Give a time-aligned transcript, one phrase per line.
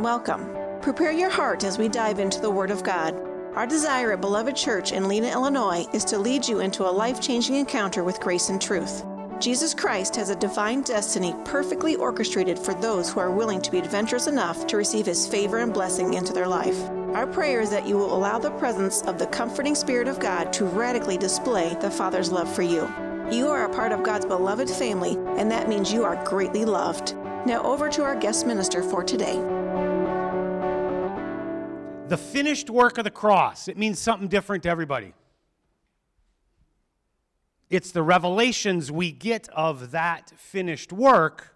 [0.00, 0.80] and welcome.
[0.80, 3.14] Prepare your heart as we dive into the Word of God.
[3.54, 7.20] Our desire at Beloved Church in Lena, Illinois is to lead you into a life
[7.20, 9.04] changing encounter with grace and truth.
[9.40, 13.78] Jesus Christ has a divine destiny perfectly orchestrated for those who are willing to be
[13.78, 16.80] adventurous enough to receive His favor and blessing into their life.
[17.12, 20.50] Our prayer is that you will allow the presence of the comforting Spirit of God
[20.54, 22.88] to radically display the Father's love for you.
[23.30, 27.14] You are a part of God's beloved family, and that means you are greatly loved.
[27.44, 29.59] Now, over to our guest minister for today.
[32.10, 33.68] The finished work of the cross.
[33.68, 35.14] It means something different to everybody.
[37.70, 41.54] It's the revelations we get of that finished work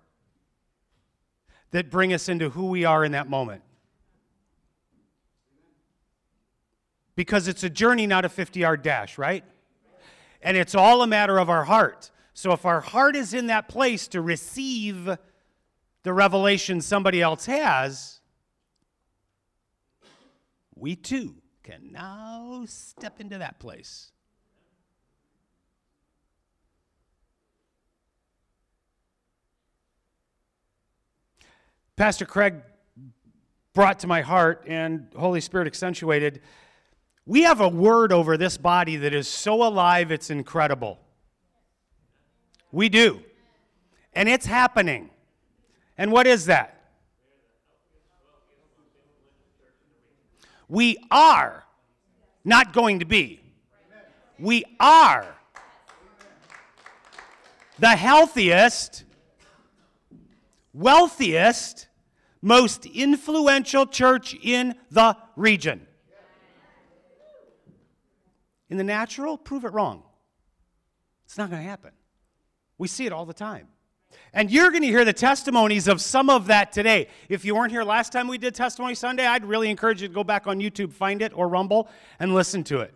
[1.73, 3.63] that bring us into who we are in that moment.
[7.17, 9.43] Because it's a journey, not a 50 yard dash, right?
[10.41, 12.13] And it's all a matter of our heart.
[12.33, 15.19] So if our heart is in that place to receive
[16.05, 18.21] the revelation somebody else has,
[20.85, 24.13] we too can now step into that place.
[31.97, 32.57] Pastor Craig
[33.73, 36.43] brought to my heart and Holy Spirit accentuated.
[37.25, 40.99] We have a word over this body that is so alive, it's incredible.
[42.73, 43.23] We do.
[44.13, 45.09] And it's happening.
[45.97, 46.74] And what is that?
[50.69, 51.65] We are
[52.45, 53.41] not going to be.
[54.39, 55.35] We are
[57.79, 59.05] the healthiest
[60.75, 61.87] wealthiest,
[62.43, 65.87] most influential church in the region.
[68.69, 70.03] In the natural, prove it wrong.
[71.25, 71.93] It's not going to happen.
[72.77, 73.69] We see it all the time.
[74.33, 77.09] And you're going to hear the testimonies of some of that today.
[77.29, 80.15] If you weren't here last time we did Testimony Sunday, I'd really encourage you to
[80.15, 82.95] go back on YouTube, find it, or Rumble, and listen to it.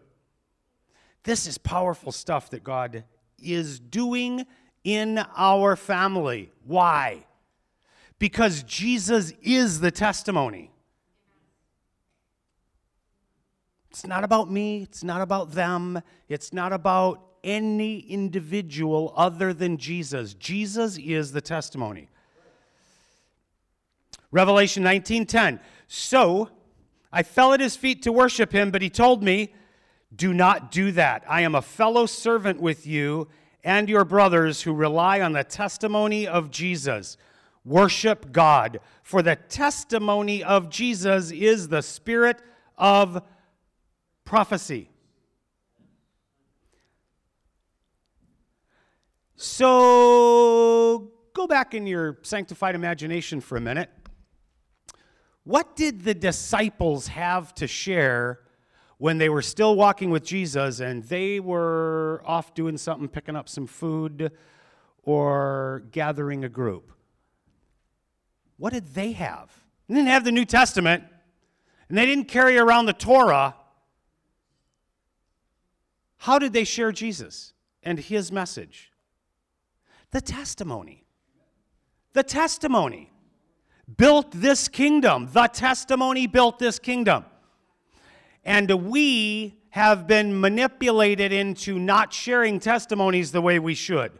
[1.22, 3.04] This is powerful stuff that God
[3.38, 4.46] is doing
[4.84, 6.50] in our family.
[6.64, 7.24] Why?
[8.18, 10.70] because Jesus is the testimony.
[13.90, 19.76] It's not about me, it's not about them, it's not about any individual other than
[19.76, 20.34] Jesus.
[20.34, 22.08] Jesus is the testimony.
[24.30, 25.60] Revelation 19:10.
[25.86, 26.50] So
[27.12, 29.54] I fell at his feet to worship him, but he told me,
[30.14, 31.24] "Do not do that.
[31.28, 33.28] I am a fellow servant with you
[33.64, 37.16] and your brothers who rely on the testimony of Jesus."
[37.64, 42.40] Worship God, for the testimony of Jesus is the spirit
[42.76, 43.22] of
[44.24, 44.90] prophecy.
[49.38, 53.88] So go back in your sanctified imagination for a minute.
[55.44, 58.40] What did the disciples have to share
[58.98, 63.48] when they were still walking with Jesus and they were off doing something, picking up
[63.48, 64.32] some food
[65.04, 66.92] or gathering a group?
[68.58, 69.50] what did they have?
[69.88, 71.04] They didn't have the New Testament,
[71.88, 73.54] and they didn't carry around the Torah.
[76.18, 78.87] How did they share Jesus and his message?
[80.10, 81.04] The testimony.
[82.12, 83.12] The testimony
[83.96, 85.28] built this kingdom.
[85.32, 87.24] The testimony built this kingdom.
[88.44, 94.12] And we have been manipulated into not sharing testimonies the way we should.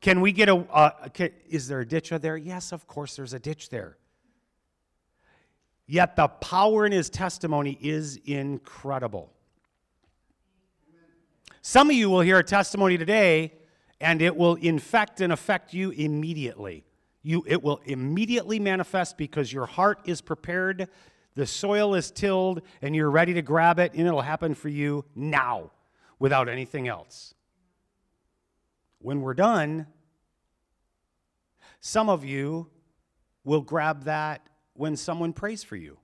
[0.00, 2.36] Can we get a, uh, can, is there a ditch there?
[2.36, 3.96] Yes, of course, there's a ditch there.
[5.86, 9.32] Yet the power in his testimony is incredible.
[11.62, 13.52] Some of you will hear a testimony today,
[14.00, 16.84] and it will infect and affect you immediately.
[17.22, 20.88] You, it will immediately manifest because your heart is prepared,
[21.34, 25.04] the soil is tilled, and you're ready to grab it, and it'll happen for you
[25.14, 25.72] now
[26.18, 27.34] without anything else.
[29.00, 29.86] When we're done,
[31.80, 32.68] some of you
[33.44, 35.98] will grab that when someone prays for you.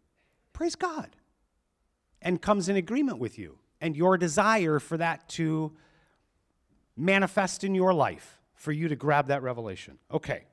[0.53, 1.17] Praise God.
[2.23, 5.73] And comes in agreement with you and your desire for that to
[6.97, 9.99] manifest in your life, for you to grab that revelation.
[10.13, 10.45] Okay.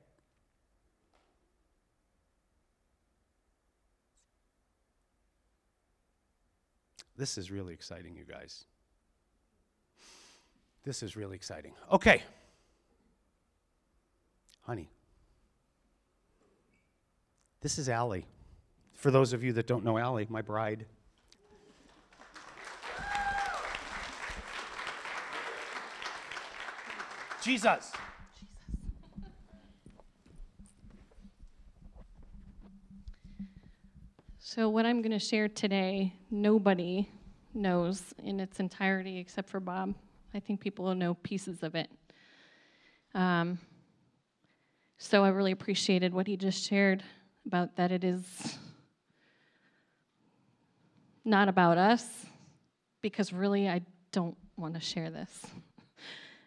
[7.16, 8.64] This is really exciting, you guys.
[10.84, 11.72] This is really exciting.
[11.90, 12.22] Okay.
[14.62, 14.90] Honey.
[17.60, 18.26] This is Allie.
[18.94, 20.86] For those of you that don't know Allie, my bride.
[27.42, 27.90] Jesus.
[34.38, 37.08] So, what I'm going to share today, nobody
[37.52, 39.94] knows in its entirety except for Bob.
[40.32, 41.90] I think people will know pieces of it.
[43.12, 43.58] Um,
[44.98, 47.02] so, I really appreciated what he just shared
[47.44, 48.24] about that it is
[51.24, 52.06] not about us,
[53.00, 53.80] because really I
[54.12, 55.44] don't want to share this.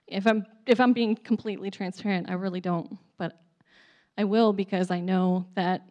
[0.08, 2.98] If I'm, if I'm being completely transparent, I really don't.
[3.18, 3.40] But
[4.18, 5.88] I will because I know that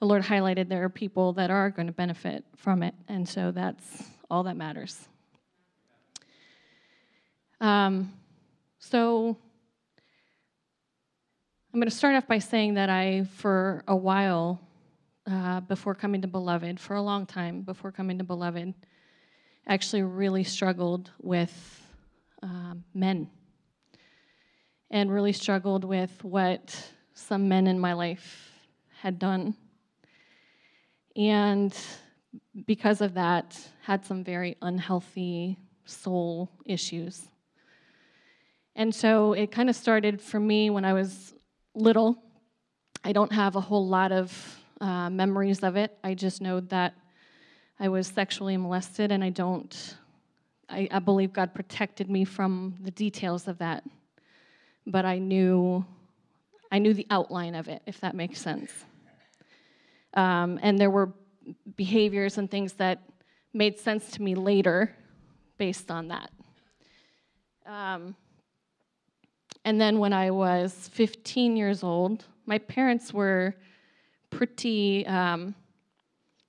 [0.00, 3.50] the Lord highlighted there are people that are going to benefit from it, and so
[3.50, 5.08] that's all that matters.
[7.60, 8.12] Um,
[8.78, 9.36] so
[11.72, 14.60] I'm going to start off by saying that I, for a while
[15.30, 18.72] uh, before coming to Beloved, for a long time before coming to Beloved,
[19.66, 21.79] actually really struggled with
[22.42, 23.28] um, men
[24.90, 28.52] and really struggled with what some men in my life
[29.00, 29.54] had done
[31.16, 31.76] and
[32.66, 37.26] because of that, had some very unhealthy soul issues.
[38.76, 41.34] And so it kind of started for me when I was
[41.74, 42.22] little.
[43.04, 45.98] I don't have a whole lot of uh, memories of it.
[46.04, 46.94] I just know that
[47.78, 49.96] I was sexually molested, and I don't,
[50.70, 53.84] I, I believe God protected me from the details of that.
[54.86, 55.84] But I knew,
[56.70, 58.70] I knew the outline of it, if that makes sense.
[60.14, 61.12] Um, and there were
[61.76, 63.02] behaviors and things that
[63.52, 64.94] made sense to me later
[65.58, 66.30] based on that.
[67.66, 68.14] Um,
[69.64, 73.54] and then when I was 15 years old, my parents were
[74.30, 75.54] pretty, um,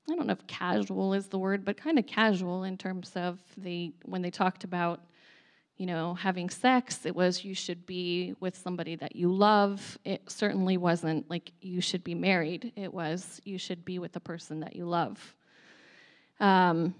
[0.10, 3.40] I don't know if casual is the word, but kind of casual in terms of
[3.58, 5.02] the when they talked about
[5.82, 7.08] you know, having sex.
[7.08, 9.98] It was you should be with somebody that you love.
[10.06, 12.72] It certainly wasn't like you should be married.
[12.76, 15.36] It was you should be with the person that you love.
[16.40, 16.94] Um,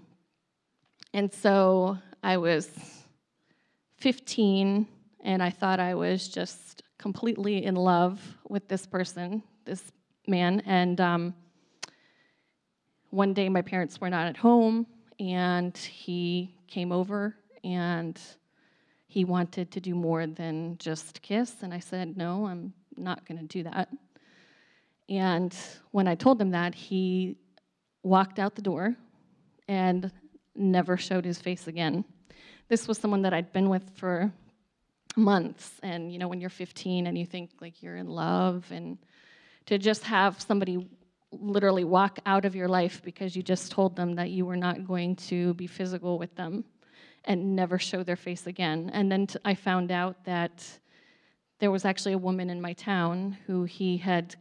[1.14, 2.68] and so I was
[3.98, 4.88] 15,
[5.20, 9.92] and I thought I was just completely in love with this person, this
[10.26, 10.60] man.
[10.66, 11.34] And um,
[13.12, 14.86] one day my parents were not at home,
[15.20, 18.18] and he came over and
[19.06, 21.56] he wanted to do more than just kiss.
[21.62, 23.90] And I said, No, I'm not going to do that.
[25.10, 25.54] And
[25.90, 27.36] when I told him that, he
[28.02, 28.96] walked out the door
[29.68, 30.10] and
[30.56, 32.06] never showed his face again.
[32.68, 34.32] This was someone that I'd been with for
[35.16, 35.72] months.
[35.82, 38.96] And, you know, when you're 15 and you think like you're in love, and
[39.66, 40.88] to just have somebody
[41.32, 44.86] literally walk out of your life because you just told them that you were not
[44.86, 46.64] going to be physical with them
[47.24, 48.90] and never show their face again.
[48.92, 50.64] And then t- I found out that
[51.58, 54.34] there was actually a woman in my town who he had,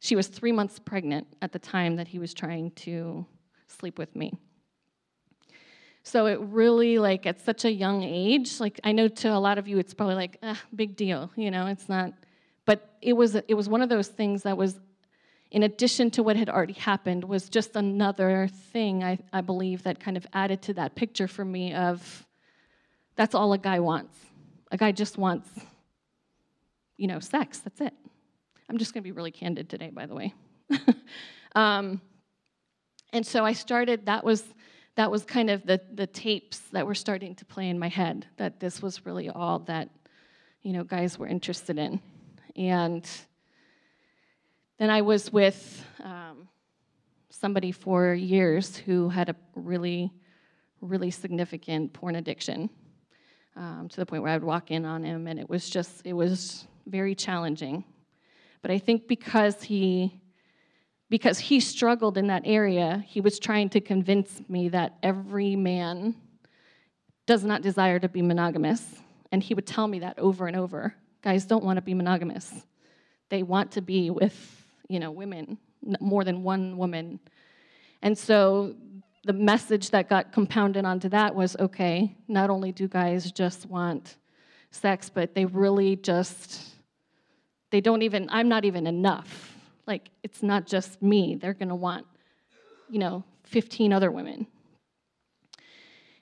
[0.00, 3.24] she was three months pregnant at the time that he was trying to
[3.68, 4.32] sleep with me.
[6.02, 9.58] So it really, like, at such a young age, like, I know to a lot
[9.58, 12.12] of you it's probably like, ah, big deal, you know, it's not,
[12.64, 14.80] but it was, it was one of those things that was
[15.50, 19.98] in addition to what had already happened, was just another thing I, I believe that
[19.98, 22.26] kind of added to that picture for me of
[23.16, 24.16] that's all a guy wants.
[24.70, 25.48] A guy just wants,
[26.96, 27.58] you know, sex.
[27.58, 27.92] That's it.
[28.68, 30.32] I'm just going to be really candid today, by the way.
[31.56, 32.00] um,
[33.12, 34.06] and so I started.
[34.06, 34.44] That was
[34.94, 38.26] that was kind of the the tapes that were starting to play in my head.
[38.36, 39.88] That this was really all that,
[40.62, 42.00] you know, guys were interested in,
[42.54, 43.04] and
[44.80, 46.48] then I was with um,
[47.28, 50.10] somebody for years who had a really,
[50.80, 52.70] really significant porn addiction
[53.56, 56.00] um, to the point where I would walk in on him, and it was just,
[56.06, 57.84] it was very challenging.
[58.62, 60.18] But I think because he,
[61.10, 66.14] because he struggled in that area, he was trying to convince me that every man
[67.26, 68.82] does not desire to be monogamous.
[69.30, 70.94] And he would tell me that over and over.
[71.20, 72.50] Guys don't want to be monogamous.
[73.28, 74.56] They want to be with
[74.90, 75.56] you know, women,
[76.00, 77.20] more than one woman.
[78.02, 78.74] And so
[79.24, 84.16] the message that got compounded onto that was okay, not only do guys just want
[84.70, 86.74] sex, but they really just,
[87.70, 89.54] they don't even, I'm not even enough.
[89.86, 91.36] Like, it's not just me.
[91.36, 92.06] They're gonna want,
[92.88, 94.46] you know, 15 other women.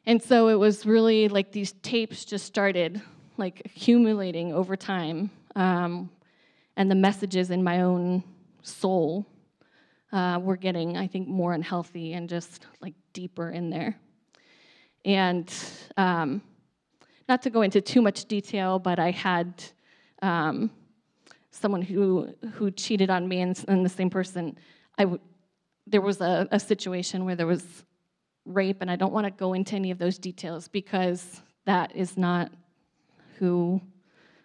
[0.04, 3.00] And so it was really like these tapes just started
[3.36, 5.30] like accumulating over time.
[5.54, 6.10] Um,
[6.76, 8.24] and the messages in my own
[8.62, 9.26] soul
[10.12, 13.98] uh, were getting, I think, more unhealthy and just like deeper in there.
[15.04, 15.52] And
[15.96, 16.42] um,
[17.28, 19.62] not to go into too much detail, but I had
[20.22, 20.70] um,
[21.50, 24.58] someone who who cheated on me, and, and the same person.
[24.96, 25.20] I w-
[25.86, 27.64] there was a, a situation where there was
[28.44, 32.16] rape, and I don't want to go into any of those details because that is
[32.16, 32.50] not
[33.38, 33.80] who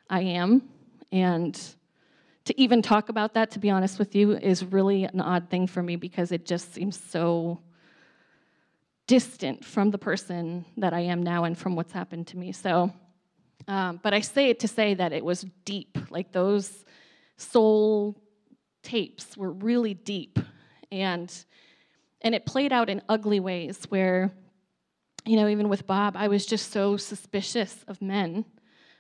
[0.09, 0.63] I am.
[1.11, 1.59] And
[2.45, 5.67] to even talk about that, to be honest with you, is really an odd thing
[5.67, 7.61] for me because it just seems so
[9.07, 12.51] distant from the person that I am now and from what's happened to me.
[12.51, 12.91] So,
[13.67, 15.97] um, but I say it to say that it was deep.
[16.09, 16.83] Like those
[17.37, 18.21] soul
[18.81, 20.37] tapes were really deep,
[20.91, 21.33] and
[22.21, 24.31] and it played out in ugly ways where,
[25.25, 28.45] you know, even with Bob, I was just so suspicious of men.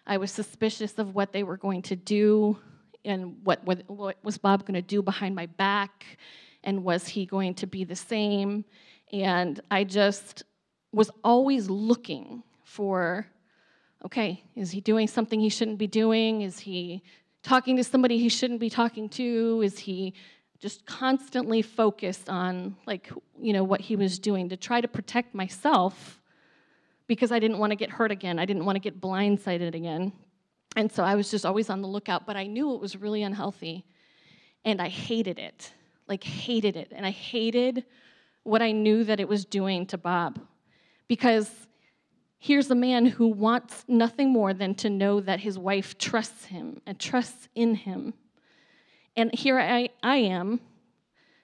[0.05, 2.57] I was suspicious of what they were going to do
[3.05, 6.17] and what, what, what was Bob going to do behind my back,
[6.63, 8.65] and was he going to be the same?
[9.11, 10.43] And I just
[10.91, 13.27] was always looking for
[14.05, 16.41] okay, is he doing something he shouldn't be doing?
[16.41, 17.01] Is he
[17.41, 19.61] talking to somebody he shouldn't be talking to?
[19.63, 20.13] Is he
[20.59, 25.35] just constantly focused on like you know what he was doing to try to protect
[25.35, 26.21] myself
[27.07, 28.39] because I didn't want to get hurt again.
[28.39, 30.13] I didn't want to get blindsided again.
[30.75, 33.23] And so I was just always on the lookout, but I knew it was really
[33.23, 33.85] unhealthy.
[34.65, 35.71] And I hated it.
[36.07, 36.91] Like hated it.
[36.95, 37.85] And I hated
[38.43, 40.39] what I knew that it was doing to Bob.
[41.07, 41.51] Because
[42.39, 46.81] here's a man who wants nothing more than to know that his wife trusts him
[46.85, 48.13] and trusts in him.
[49.15, 50.59] And here I, I am,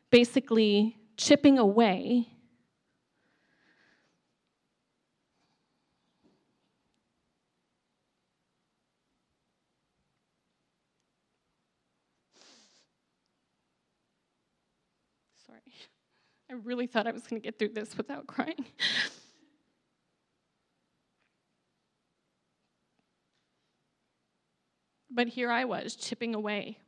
[0.10, 2.28] basically chipping away
[16.50, 18.66] I really thought I was going to get through this without crying.
[25.12, 26.80] but here I was chipping away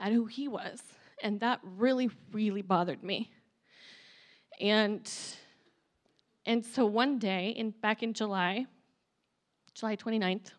[0.00, 0.82] at who he was.
[1.22, 3.30] And that really, really bothered me.
[4.60, 5.10] And
[6.46, 8.66] and so one day, in back in July,
[9.72, 10.50] July 29th,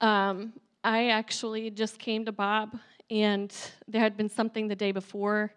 [0.00, 2.76] um, I actually just came to Bob,
[3.08, 3.54] and
[3.86, 5.52] there had been something the day before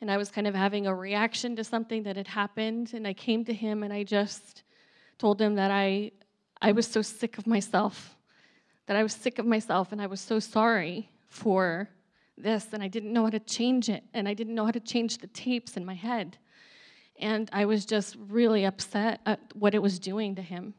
[0.00, 2.92] and I was kind of having a reaction to something that had happened.
[2.94, 4.62] And I came to him and I just
[5.18, 6.12] told him that I,
[6.62, 8.16] I was so sick of myself,
[8.86, 11.90] that I was sick of myself, and I was so sorry for
[12.38, 14.80] this, and I didn't know how to change it, and I didn't know how to
[14.80, 16.38] change the tapes in my head.
[17.18, 20.72] And I was just really upset at what it was doing to him.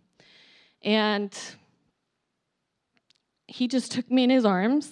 [0.81, 1.37] And
[3.45, 4.89] he just took me in his arms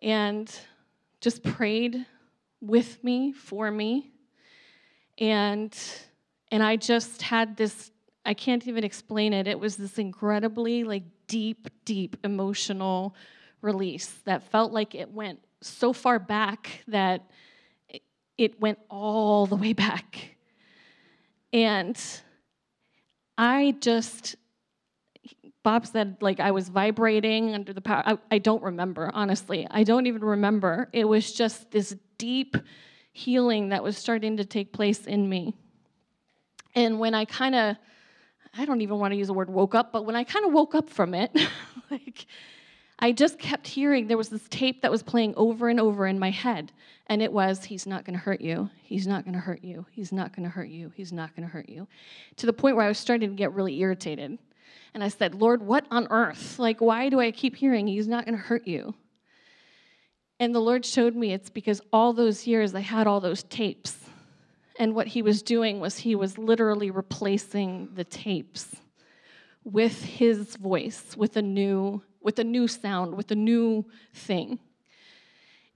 [0.00, 0.50] and
[1.20, 2.06] just prayed
[2.60, 4.12] with me, for me.
[5.18, 5.76] And
[6.50, 7.90] and I just had this
[8.24, 9.46] I can't even explain it.
[9.46, 13.14] It was this incredibly like deep, deep emotional
[13.62, 17.30] release that felt like it went so far back that
[18.36, 20.36] it went all the way back.
[21.52, 21.98] And
[23.38, 24.36] I just
[25.66, 28.00] Bob said, like, I was vibrating under the power.
[28.06, 29.66] I, I, don't remember, honestly.
[29.68, 30.88] I don't even remember.
[30.92, 32.56] It was just this deep
[33.12, 35.56] healing that was starting to take place in me.
[36.76, 37.76] And when I kind of,
[38.56, 40.52] I don't even want to use the word woke up, but when I kind of
[40.52, 41.32] woke up from it,
[41.90, 42.26] like,
[43.00, 46.16] I just kept hearing there was this tape that was playing over and over in
[46.16, 46.70] my head.
[47.08, 48.70] And it was, He's not going to hurt you.
[48.84, 49.84] He's not going to hurt you.
[49.90, 50.92] He's not going to hurt you.
[50.94, 51.88] He's not going to hurt you.
[52.36, 54.38] To the point where I was starting to get really irritated.
[54.96, 56.58] And I said, Lord, what on earth?
[56.58, 58.94] Like, why do I keep hearing he's not going to hurt you?
[60.40, 63.98] And the Lord showed me it's because all those years I had all those tapes.
[64.78, 68.74] And what he was doing was he was literally replacing the tapes
[69.64, 73.84] with his voice, with a new, with a new sound, with a new
[74.14, 74.58] thing.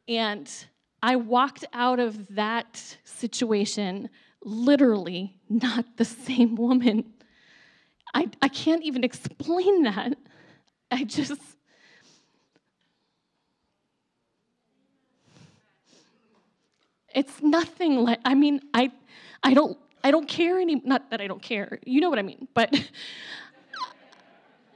[0.09, 0.51] And
[1.03, 4.09] I walked out of that situation
[4.43, 7.13] literally not the same woman
[8.13, 10.17] I, I can't even explain that.
[10.91, 11.41] I just.
[17.15, 18.93] It's nothing like, I mean, I,
[19.43, 22.23] I don't, I don't care any, not that I don't care, you know what I
[22.23, 22.73] mean, but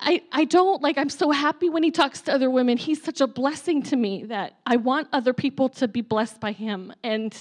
[0.01, 2.77] I, I don't, like, I'm so happy when he talks to other women.
[2.77, 6.53] He's such a blessing to me that I want other people to be blessed by
[6.53, 6.93] him.
[7.05, 7.41] And,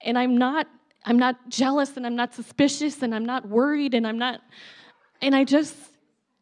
[0.00, 0.66] and I'm not,
[1.04, 4.40] I'm not jealous and I'm not suspicious and I'm not worried and I'm not,
[5.20, 5.76] and I just,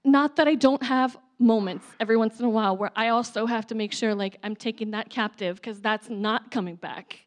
[0.04, 3.66] not that I don't have moments every once in a while where I also have
[3.68, 7.20] to make sure like I'm taking that captive because that's not coming back.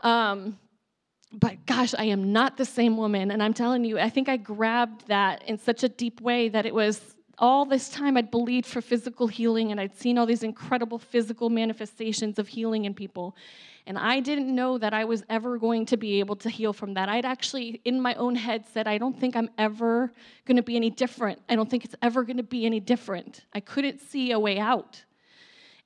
[0.00, 0.58] Um,
[1.32, 3.30] but gosh, I am not the same woman.
[3.30, 6.64] And I'm telling you, I think I grabbed that in such a deep way that
[6.64, 10.44] it was all this time I'd believed for physical healing and I'd seen all these
[10.44, 13.34] incredible physical manifestations of healing in people.
[13.86, 16.94] And I didn't know that I was ever going to be able to heal from
[16.94, 17.08] that.
[17.10, 20.10] I'd actually, in my own head, said, I don't think I'm ever
[20.46, 21.40] going to be any different.
[21.50, 23.44] I don't think it's ever going to be any different.
[23.52, 25.04] I couldn't see a way out.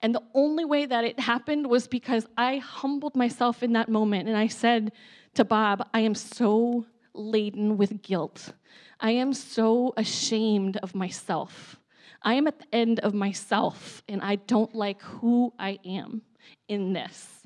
[0.00, 4.28] And the only way that it happened was because I humbled myself in that moment
[4.28, 4.92] and I said
[5.34, 8.52] to Bob, I am so laden with guilt.
[9.00, 11.80] I am so ashamed of myself.
[12.22, 16.22] I am at the end of myself and I don't like who I am
[16.68, 17.37] in this.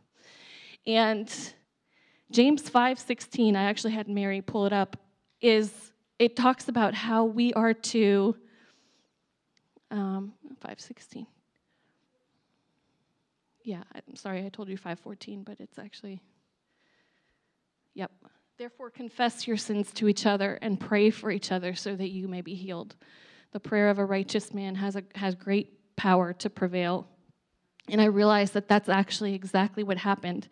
[0.87, 1.33] And
[2.31, 4.97] James 5:16, I actually had Mary pull it up,
[5.41, 8.37] is it talks about how we are to
[9.91, 10.33] um,
[10.65, 11.27] 5:16.
[13.65, 16.23] Yeah, I'm sorry, I told you 5:14, but it's actually
[17.95, 18.11] Yep.
[18.59, 22.29] Therefore confess your sins to each other and pray for each other so that you
[22.29, 22.97] may be healed.
[23.53, 27.09] The prayer of a righteous man has a, has great power to prevail.
[27.89, 30.49] And I realized that that's actually exactly what happened.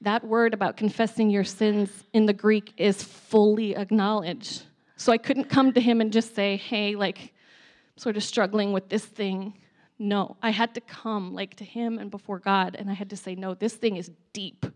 [0.00, 4.62] That word about confessing your sins in the Greek is fully acknowledged.
[4.96, 8.72] So I couldn't come to him and just say, hey, like, I'm sort of struggling
[8.72, 9.54] with this thing.
[9.98, 13.16] No, I had to come like to him and before God, and I had to
[13.16, 14.66] say, no, this thing is deep.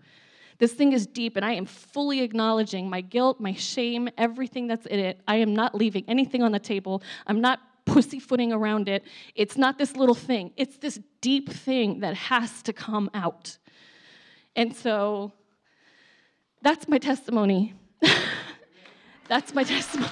[0.59, 4.87] This thing is deep, and I am fully acknowledging my guilt, my shame, everything that's
[4.87, 5.21] in it.
[5.27, 7.03] I am not leaving anything on the table.
[7.27, 9.05] I'm not pussyfooting around it.
[9.35, 13.59] It's not this little thing, it's this deep thing that has to come out.
[14.55, 15.33] And so
[16.61, 17.75] that's my testimony.
[19.29, 20.11] that's my testimony.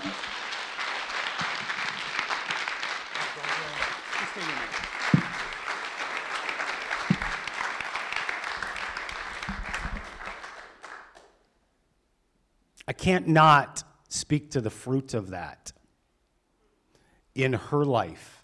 [12.88, 15.70] I can't not speak to the fruit of that
[17.44, 18.40] in her life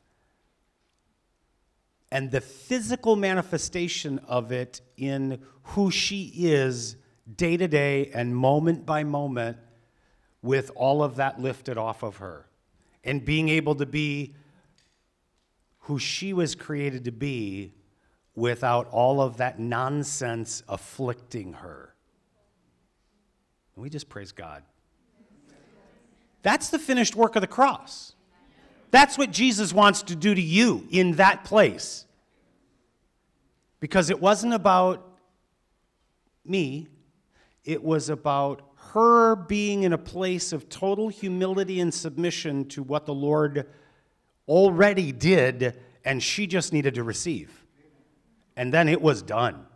[2.10, 6.96] and the physical manifestation of it in who she is
[7.36, 9.58] day to day and moment by moment
[10.42, 12.46] with all of that lifted off of her
[13.04, 14.34] and being able to be
[15.80, 17.72] who she was created to be
[18.34, 21.94] without all of that nonsense afflicting her.
[23.74, 24.62] And we just praise God.
[26.42, 28.15] That's the finished work of the cross.
[28.90, 32.06] That's what Jesus wants to do to you in that place.
[33.80, 35.06] Because it wasn't about
[36.44, 36.88] me,
[37.64, 43.04] it was about her being in a place of total humility and submission to what
[43.04, 43.66] the Lord
[44.48, 47.66] already did, and she just needed to receive.
[48.56, 49.66] And then it was done,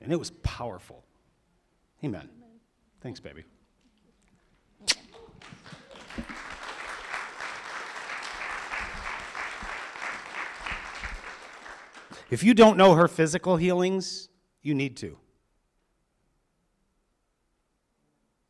[0.00, 1.04] and it was powerful.
[2.02, 2.28] Amen.
[3.02, 3.44] Thanks, baby.
[12.30, 14.28] If you don't know her physical healings,
[14.62, 15.18] you need to.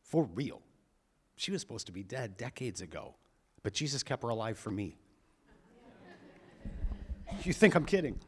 [0.02, 0.60] For real.
[1.36, 3.14] She was supposed to be dead decades ago,
[3.62, 4.96] but Jesus kept her alive for me.
[7.44, 8.18] You think I'm kidding?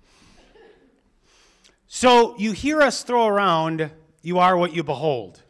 [1.89, 3.91] So you hear us throw around,
[4.23, 5.43] you are what you behold.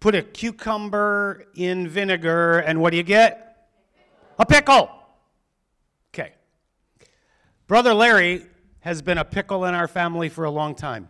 [0.00, 3.68] Put a cucumber in vinegar, and what do you get?
[4.38, 4.90] A pickle.
[6.12, 6.32] Okay.
[7.66, 8.46] Brother Larry
[8.80, 11.08] has been a pickle in our family for a long time.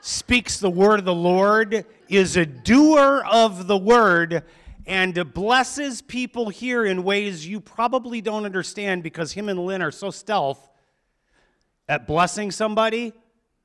[0.00, 4.44] Speaks the word of the Lord, is a doer of the word,
[4.86, 9.90] and blesses people here in ways you probably don't understand because him and Lynn are
[9.90, 10.68] so stealth
[11.88, 13.12] at blessing somebody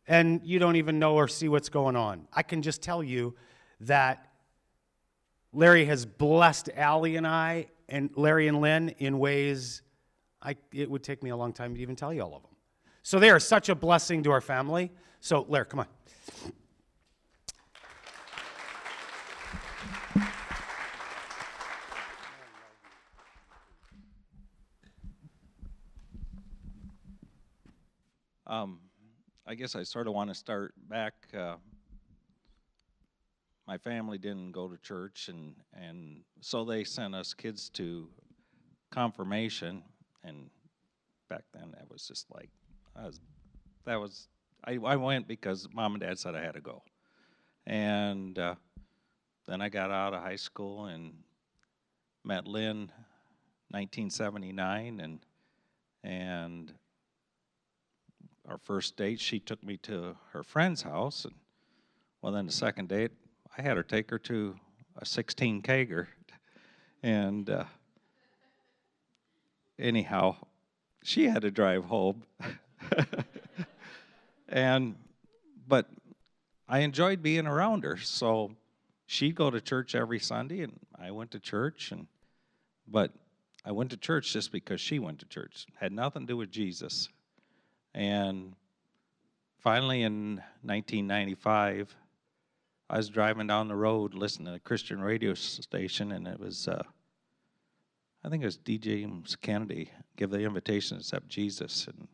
[0.08, 2.28] and you don't even know or see what's going on.
[2.34, 3.36] I can just tell you
[3.82, 4.28] that
[5.54, 9.82] Larry has blessed Allie and I, and Larry and Lynn, in ways
[10.42, 12.52] I, it would take me a long time to even tell you all of them.
[13.04, 14.92] So they are such a blessing to our family.
[15.20, 15.88] So, Larry, come on.
[28.48, 28.80] Um,
[29.48, 31.14] I guess I sort of want to start back.
[31.34, 31.56] Uh,
[33.66, 38.10] my family didn't go to church, and, and so they sent us kids to
[38.92, 39.84] confirmation.
[40.24, 40.50] And
[41.30, 42.50] back then, that was just like,
[42.96, 43.20] I was,
[43.86, 44.28] that was,
[44.66, 46.84] I, I went because mom and dad said I had to go.
[47.66, 48.56] And uh,
[49.48, 51.14] then I got out of high school and
[52.24, 52.92] met Lynn
[53.72, 55.20] 1979 and
[56.04, 56.74] and
[58.48, 61.34] our first date she took me to her friend's house and
[62.22, 63.12] well then the second date
[63.58, 64.56] I had her take her to
[64.98, 66.08] a 16 kegger
[67.02, 67.64] and uh,
[69.82, 70.36] anyhow,
[71.04, 72.24] she had to drive home.
[74.50, 74.96] and
[75.68, 75.88] but
[76.68, 77.98] I enjoyed being around her.
[77.98, 78.52] So
[79.06, 81.92] she'd go to church every Sunday, and I went to church.
[81.92, 82.08] And
[82.88, 83.12] but
[83.66, 85.66] I went to church just because she went to church.
[85.80, 87.10] Had nothing to do with Jesus.
[87.94, 88.56] And
[89.60, 91.96] finally, in 1995,
[92.90, 96.68] I was driving down the road listening to a Christian radio station, and it was,
[96.68, 96.84] uh,
[98.24, 98.78] I think it was D.
[98.78, 101.88] James Kennedy, give the invitation to accept Jesus.
[101.88, 102.08] And,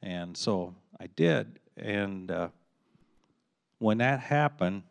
[0.00, 1.58] and so I did.
[1.76, 2.48] And uh,
[3.78, 4.84] when that happened,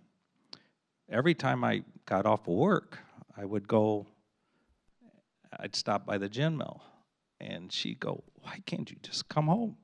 [1.09, 2.99] every time I got off of work,
[3.37, 4.05] I would go,
[5.59, 6.83] I'd stop by the gin mill,
[7.39, 9.77] and she'd go, Why can't you just come home?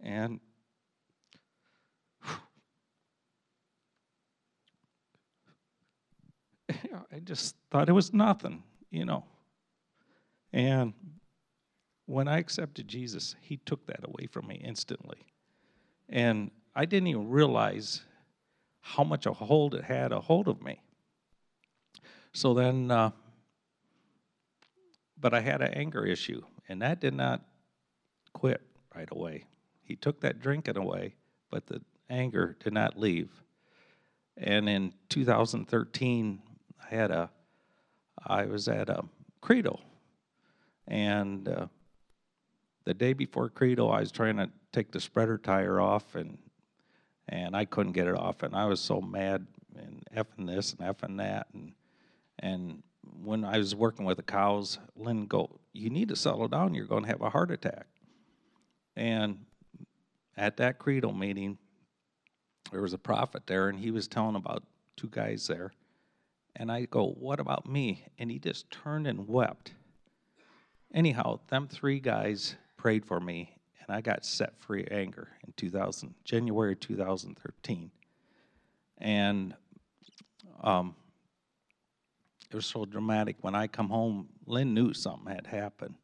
[0.00, 0.40] And
[6.70, 9.24] I just thought it was nothing, you know.
[10.52, 10.92] And
[12.06, 15.18] when I accepted Jesus, He took that away from me instantly.
[16.08, 18.02] And I didn't even realize
[18.80, 20.80] how much a hold it had a hold of me.
[22.32, 23.10] So then, uh,
[25.18, 27.42] but I had an anger issue, and that did not
[28.32, 28.60] quit
[28.94, 29.44] right away.
[29.82, 31.14] He took that drinking away,
[31.50, 33.30] but the anger did not leave.
[34.36, 36.42] And in 2013,
[36.82, 37.30] I had a,
[38.26, 39.04] I was at a
[39.40, 39.78] credo,
[40.86, 41.66] and uh,
[42.84, 46.38] the day before credo, I was trying to take the spreader tire off, and
[47.28, 50.80] and I couldn't get it off, and I was so mad and effing this and
[50.80, 51.72] effing that, and
[52.38, 52.82] and
[53.22, 56.74] when I was working with the cows, Lynn go, you need to settle down.
[56.74, 57.86] You're going to have a heart attack.
[58.96, 59.44] And
[60.36, 61.58] at that credo meeting,
[62.70, 64.64] there was a prophet there, and he was telling about
[64.96, 65.72] two guys there.
[66.56, 68.04] And I go, What about me?
[68.18, 69.72] And he just turned and wept.
[70.94, 75.54] Anyhow, them three guys prayed for me, and I got set free of anger in
[75.56, 77.90] 2000, January 2013.
[78.98, 79.54] And
[80.62, 80.94] um,
[82.50, 83.36] it was so dramatic.
[83.40, 85.94] When I come home, Lynn knew something had happened.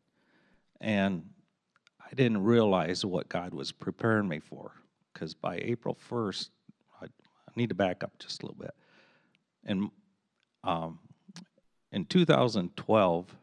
[0.80, 1.28] And
[2.00, 4.72] I didn't realize what God was preparing me for.
[5.12, 6.48] Because by April 1st,
[7.02, 8.74] I, I, need to back up just a little bit.
[9.64, 9.90] And
[10.64, 10.98] um,
[11.92, 13.36] in 2012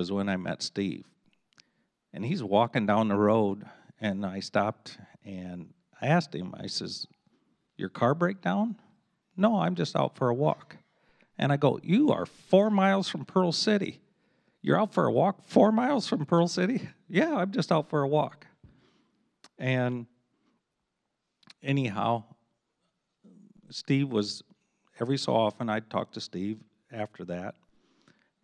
[0.00, 1.04] was when I met Steve.
[2.14, 3.66] And he's walking down the road,
[4.00, 7.06] and I stopped and I asked him, I says,
[7.76, 8.76] Your car break down?
[9.36, 10.78] No, I'm just out for a walk.
[11.36, 14.00] And I go, You are four miles from Pearl City.
[14.62, 16.88] You're out for a walk four miles from Pearl City?
[17.12, 18.46] Yeah, I'm just out for a walk.
[19.58, 20.06] And
[21.60, 22.22] anyhow,
[23.68, 24.44] Steve was,
[25.00, 26.58] every so often, I'd talk to Steve
[26.92, 27.56] after that.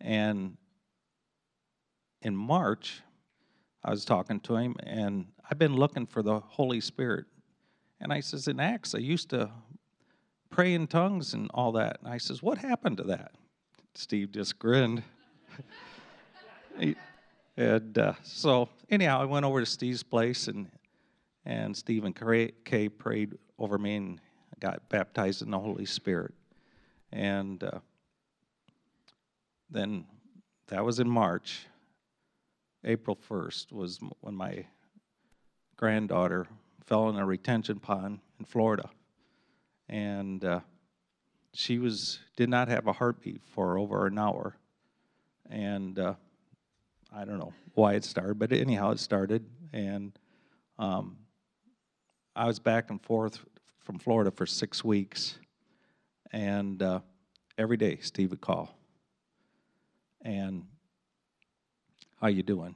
[0.01, 0.57] And
[2.27, 3.01] in March,
[3.83, 7.25] I was talking to him, and I've been looking for the Holy Spirit.
[8.01, 9.49] And I says, in Acts, I used to
[10.49, 11.99] pray in tongues and all that.
[12.03, 13.31] And I says, what happened to that?
[13.95, 15.03] Steve just grinned.
[17.57, 20.67] and uh, so, anyhow, I went over to Steve's place, and
[21.45, 22.13] and Steve and
[22.65, 24.21] Kay prayed over me and
[24.59, 26.33] got baptized in the Holy Spirit.
[27.13, 27.79] And uh,
[29.69, 30.05] then
[30.67, 31.65] that was in March.
[32.83, 34.65] April 1st was when my
[35.75, 36.47] granddaughter
[36.85, 38.89] fell in a retention pond in Florida.
[39.89, 40.61] And uh,
[41.53, 44.55] she was did not have a heartbeat for over an hour.
[45.49, 46.15] And uh,
[47.13, 49.45] I don't know why it started, but anyhow, it started.
[49.73, 50.17] And
[50.77, 51.17] um,
[52.35, 53.39] I was back and forth
[53.79, 55.39] from Florida for six weeks.
[56.31, 56.99] And uh,
[57.57, 58.77] every day, Steve would call.
[60.21, 60.65] And
[62.21, 62.75] how you doing?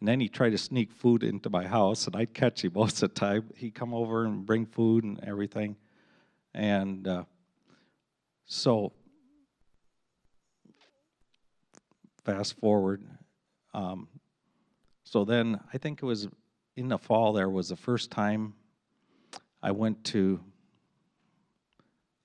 [0.00, 3.02] And then he'd try to sneak food into my house, and I'd catch him most
[3.02, 3.50] of the time.
[3.56, 5.76] He'd come over and bring food and everything.
[6.54, 7.24] And uh,
[8.46, 8.92] so,
[12.24, 13.02] fast forward,
[13.74, 14.08] um,
[15.04, 16.28] so then I think it was
[16.76, 18.54] in the fall there was the first time
[19.62, 20.40] I went to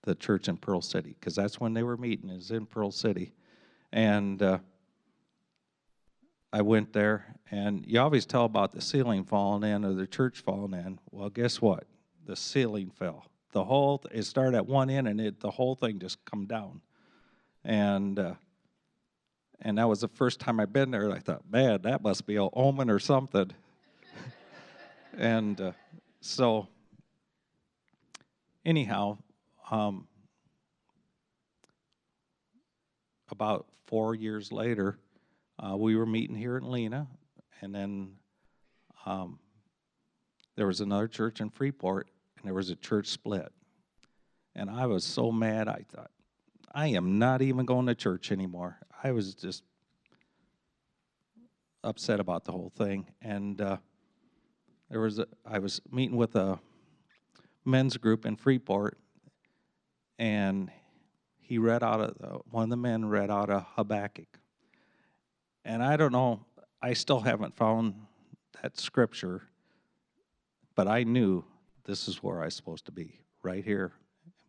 [0.03, 3.33] the church in Pearl City because that's when they were meeting is in Pearl City,
[3.91, 4.59] and uh,
[6.53, 10.39] I went there and you always tell about the ceiling falling in or the church
[10.39, 10.99] falling in.
[11.11, 11.85] Well, guess what?
[12.25, 13.25] The ceiling fell.
[13.51, 16.81] The whole it started at one end and it the whole thing just come down,
[17.63, 18.17] and.
[18.19, 18.33] Uh,
[19.63, 21.05] and that was the first time I'd been there.
[21.05, 23.51] And I thought, man, that must be an omen or something.
[25.17, 25.71] and uh,
[26.19, 26.67] so,
[28.65, 29.19] anyhow,
[29.69, 30.07] um,
[33.29, 34.97] about four years later,
[35.59, 37.07] uh, we were meeting here in Lena,
[37.61, 38.13] and then
[39.05, 39.39] um,
[40.55, 43.51] there was another church in Freeport, and there was a church split.
[44.55, 46.11] And I was so mad, I thought,
[46.73, 48.77] I am not even going to church anymore.
[49.03, 49.63] I was just
[51.83, 53.07] upset about the whole thing.
[53.21, 53.77] And uh,
[54.89, 56.59] there was a, I was meeting with a
[57.65, 58.97] men's group in Freeport,
[60.19, 60.69] and
[61.39, 64.39] he read out of one of the men read out of Habakkuk,
[65.63, 66.45] and I don't know.
[66.81, 67.93] I still haven't found
[68.61, 69.43] that scripture,
[70.75, 71.43] but I knew
[71.85, 73.91] this is where I was supposed to be, right here,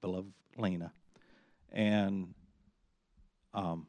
[0.01, 0.92] beloved Lena,
[1.70, 2.35] and
[3.55, 3.87] um,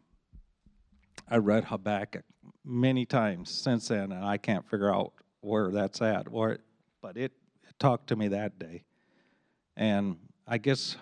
[1.30, 2.24] I read Habakkuk
[2.66, 6.32] many times since then, and I can't figure out where that's at.
[6.32, 7.32] But it,
[7.68, 8.84] it talked to me that day,
[9.76, 10.98] and I guess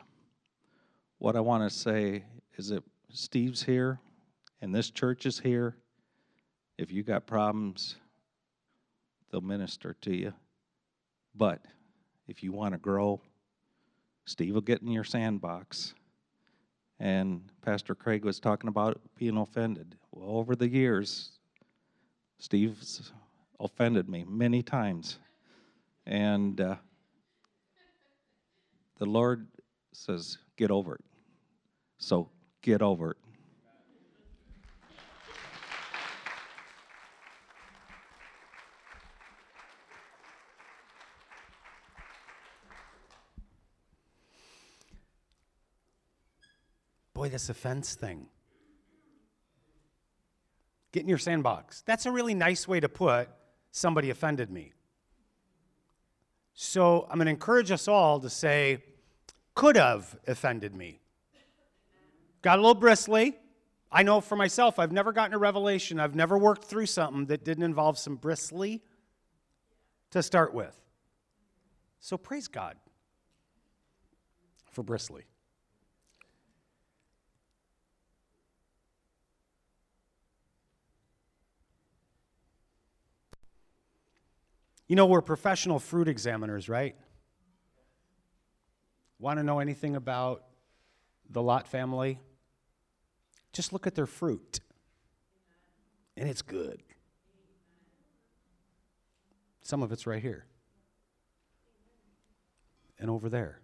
[1.17, 2.23] what I want to say
[2.57, 3.99] is that Steve's here,
[4.61, 5.75] and this church is here.
[6.81, 7.97] If you got problems,
[9.29, 10.33] they'll minister to you.
[11.35, 11.61] But
[12.27, 13.21] if you want to grow,
[14.25, 15.93] Steve will get in your sandbox.
[16.99, 19.95] And Pastor Craig was talking about being offended.
[20.11, 21.33] Well, over the years,
[22.39, 23.11] Steve's
[23.59, 25.19] offended me many times.
[26.07, 26.77] And uh,
[28.97, 29.45] the Lord
[29.93, 31.05] says, get over it.
[31.99, 32.31] So
[32.63, 33.17] get over it.
[47.21, 48.25] Boy, this offense thing.
[50.91, 51.83] Get in your sandbox.
[51.83, 53.29] That's a really nice way to put
[53.69, 54.73] somebody offended me.
[56.55, 58.83] So I'm going to encourage us all to say,
[59.53, 60.99] could have offended me.
[62.41, 63.37] Got a little bristly.
[63.91, 65.99] I know for myself, I've never gotten a revelation.
[65.99, 68.81] I've never worked through something that didn't involve some bristly
[70.09, 70.75] to start with.
[71.99, 72.77] So praise God
[74.71, 75.25] for bristly.
[84.91, 86.97] You know, we're professional fruit examiners, right?
[89.19, 90.43] Want to know anything about
[91.29, 92.19] the Lot family?
[93.53, 94.59] Just look at their fruit,
[96.17, 96.83] and it's good.
[99.61, 100.45] Some of it's right here,
[102.99, 103.61] and over there,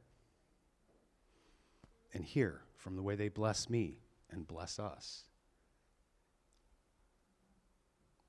[2.13, 3.97] and here from the way they bless me
[4.31, 5.25] and bless us.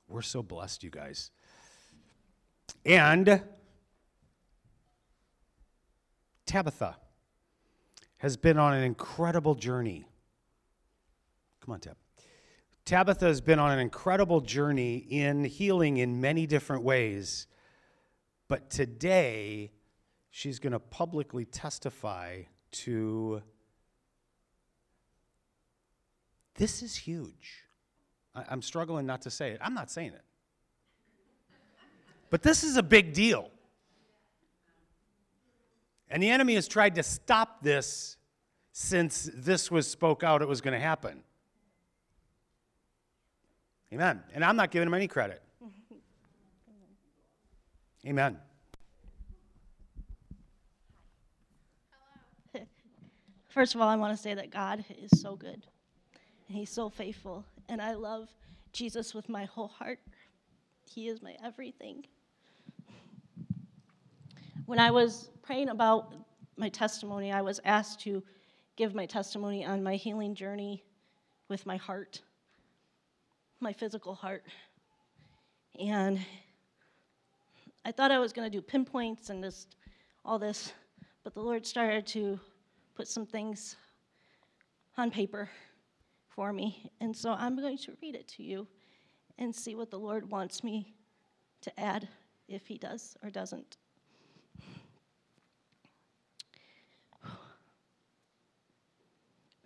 [0.09, 1.31] We're so blessed, you guys.
[2.89, 3.43] And
[6.47, 6.97] Tabitha
[8.17, 10.07] has been on an incredible journey.
[11.61, 11.97] Come on, Tab.
[12.87, 17.47] Tabitha has been on an incredible journey in healing in many different ways.
[18.49, 19.71] But today,
[20.31, 23.43] she's going to publicly testify to
[26.55, 27.65] this is huge.
[28.35, 29.59] I'm struggling not to say it.
[29.61, 30.23] I'm not saying it.
[32.31, 33.51] But this is a big deal.
[36.11, 38.17] And the enemy has tried to stop this
[38.73, 41.23] since this was spoke out it was going to happen.
[43.93, 44.23] Amen.
[44.35, 45.43] And I'm not giving him any credit.
[48.07, 48.39] Amen.
[53.49, 55.67] First of all, I want to say that God is so good
[56.49, 57.45] and He's so faithful.
[57.69, 58.29] And I love
[58.73, 59.99] Jesus with my whole heart.
[60.87, 62.07] He is my everything
[64.69, 66.13] when I was praying about
[66.59, 68.23] my testimony, I was asked to
[68.77, 70.85] give my testimony on my healing journey
[71.49, 72.21] with my heart,
[73.61, 74.45] my physical heart.
[75.81, 76.21] And
[77.87, 79.77] I thought I was going to do pinpoints and just
[80.23, 80.75] all this,
[81.25, 82.39] but the Lord started to
[82.95, 83.75] put some things
[84.99, 85.49] on paper
[86.29, 86.91] for me.
[87.01, 88.67] And so I'm going to read it to you
[89.39, 90.93] and see what the Lord wants me
[91.63, 92.07] to add,
[92.49, 93.79] if He does or doesn't.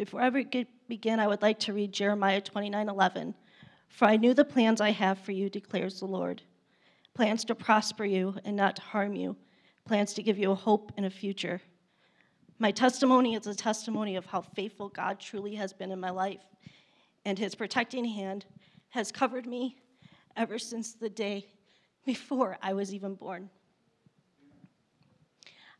[0.03, 0.31] Before I
[0.89, 3.37] begin, I would like to read Jeremiah 29 11.
[3.87, 6.43] For I knew the plans I have for you, declares the Lord
[7.15, 9.37] plans to prosper you and not to harm you,
[9.85, 11.61] plans to give you a hope and a future.
[12.59, 16.43] My testimony is a testimony of how faithful God truly has been in my life,
[17.25, 18.45] and his protecting hand
[18.89, 19.77] has covered me
[20.37, 21.47] ever since the day
[22.05, 23.51] before I was even born.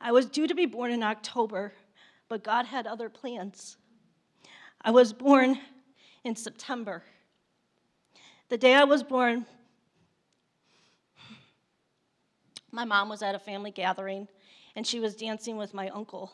[0.01, 1.73] I was due to be born in October,
[2.29, 3.79] but God had other plans.
[4.85, 5.61] I was born
[6.25, 7.05] in September.
[8.49, 9.47] The day I was born,
[12.73, 14.27] my mom was at a family gathering
[14.75, 16.33] and she was dancing with my uncle,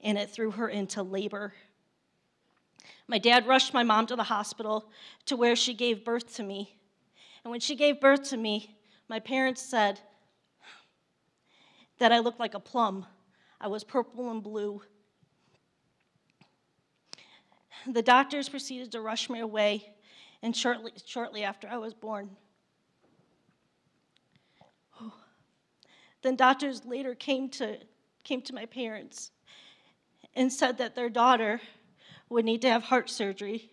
[0.00, 1.54] and it threw her into labor.
[3.06, 4.90] My dad rushed my mom to the hospital
[5.26, 6.76] to where she gave birth to me.
[7.44, 8.76] And when she gave birth to me,
[9.08, 10.00] my parents said
[11.98, 13.06] that I looked like a plum.
[13.60, 14.82] I was purple and blue.
[17.86, 19.94] The doctors proceeded to rush me away,
[20.42, 22.36] and shortly, shortly after I was born,
[26.22, 27.78] then doctors later came to,
[28.24, 29.30] came to my parents
[30.34, 31.60] and said that their daughter
[32.28, 33.70] would need to have heart surgery.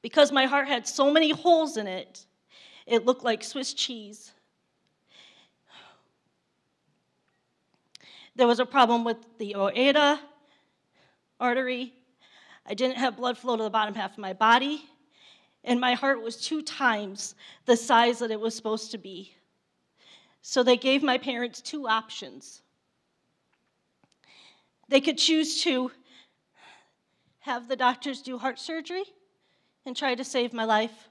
[0.00, 2.24] Because my heart had so many holes in it,
[2.86, 4.32] it looked like Swiss cheese.
[8.36, 10.20] There was a problem with the aorta
[11.40, 11.92] artery.
[12.66, 14.84] I didn't have blood flow to the bottom half of my body,
[15.64, 17.34] and my heart was two times
[17.66, 19.34] the size that it was supposed to be.
[20.42, 22.62] So they gave my parents two options.
[24.88, 25.90] They could choose to
[27.40, 29.04] have the doctors do heart surgery
[29.86, 31.08] and try to save my life,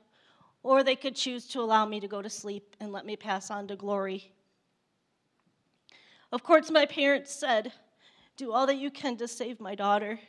[0.64, 3.50] or they could choose to allow me to go to sleep and let me pass
[3.50, 4.32] on to glory.
[6.32, 7.72] Of course, my parents said,
[8.38, 10.20] Do all that you can to save my daughter.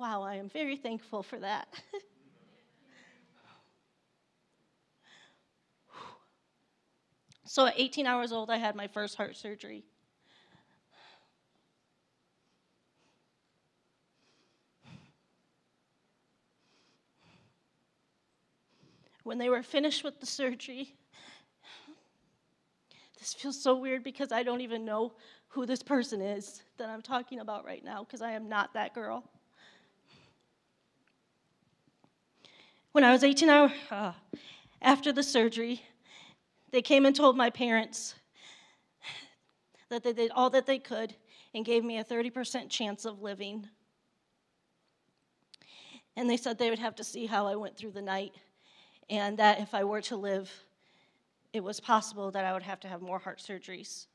[0.00, 1.68] Wow, I am very thankful for that.
[7.44, 9.84] so, at 18 hours old, I had my first heart surgery.
[19.22, 20.96] When they were finished with the surgery,
[23.20, 25.12] this feels so weird because I don't even know
[25.52, 28.94] who this person is that I'm talking about right now because I am not that
[28.94, 29.22] girl.
[32.92, 34.12] When I was 18 hours uh,
[34.80, 35.82] after the surgery,
[36.70, 38.14] they came and told my parents
[39.90, 41.14] that they did all that they could
[41.54, 43.68] and gave me a 30% chance of living.
[46.16, 48.32] And they said they would have to see how I went through the night
[49.10, 50.50] and that if I were to live,
[51.52, 54.06] it was possible that I would have to have more heart surgeries.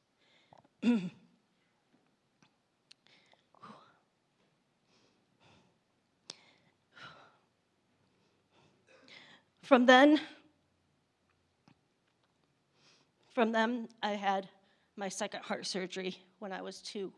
[9.68, 10.22] from then,
[13.36, 14.48] from them, I had
[14.96, 17.12] my second heart surgery when I was two.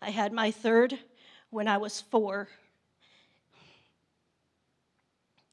[0.00, 0.98] I had my third
[1.50, 2.48] when I was four.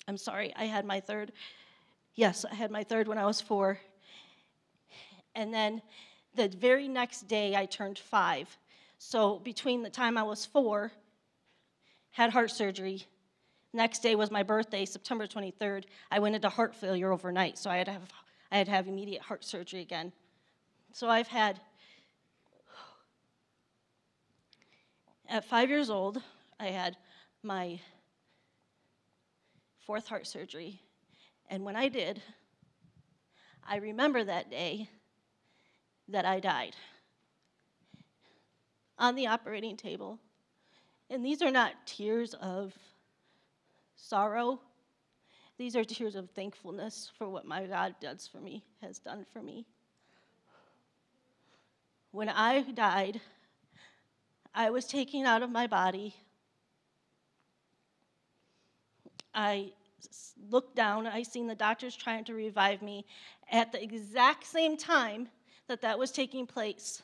[0.08, 1.34] I'm sorry, I had my third
[2.15, 3.79] Yes, I had my third when I was four.
[5.36, 5.82] And then
[6.36, 8.58] the very next day, I turned five.
[8.97, 10.91] So between the time I was four,
[12.12, 13.05] had heart surgery.
[13.71, 15.84] Next day was my birthday, September 23rd.
[16.10, 18.12] I went into heart failure overnight, so I had to have,
[18.51, 20.12] I had to have immediate heart surgery again.
[20.91, 21.60] So I've had,
[25.27, 26.19] at five years old,
[26.60, 26.97] I had
[27.43, 27.79] my
[29.86, 30.82] fourth heart surgery.
[31.47, 32.21] And when I did,
[33.67, 34.89] I remember that day
[36.08, 36.75] that I died
[38.97, 40.19] on the operating table.
[41.12, 42.73] And these are not tears of
[44.01, 44.59] sorrow.
[45.57, 49.41] These are tears of thankfulness for what my God does for me, has done for
[49.41, 49.65] me.
[52.12, 53.19] When I died,
[54.55, 56.15] I was taken out of my body.
[59.33, 59.73] I
[60.49, 63.05] looked down, I seen the doctors trying to revive me
[63.51, 65.27] at the exact same time
[65.67, 67.03] that that was taking place.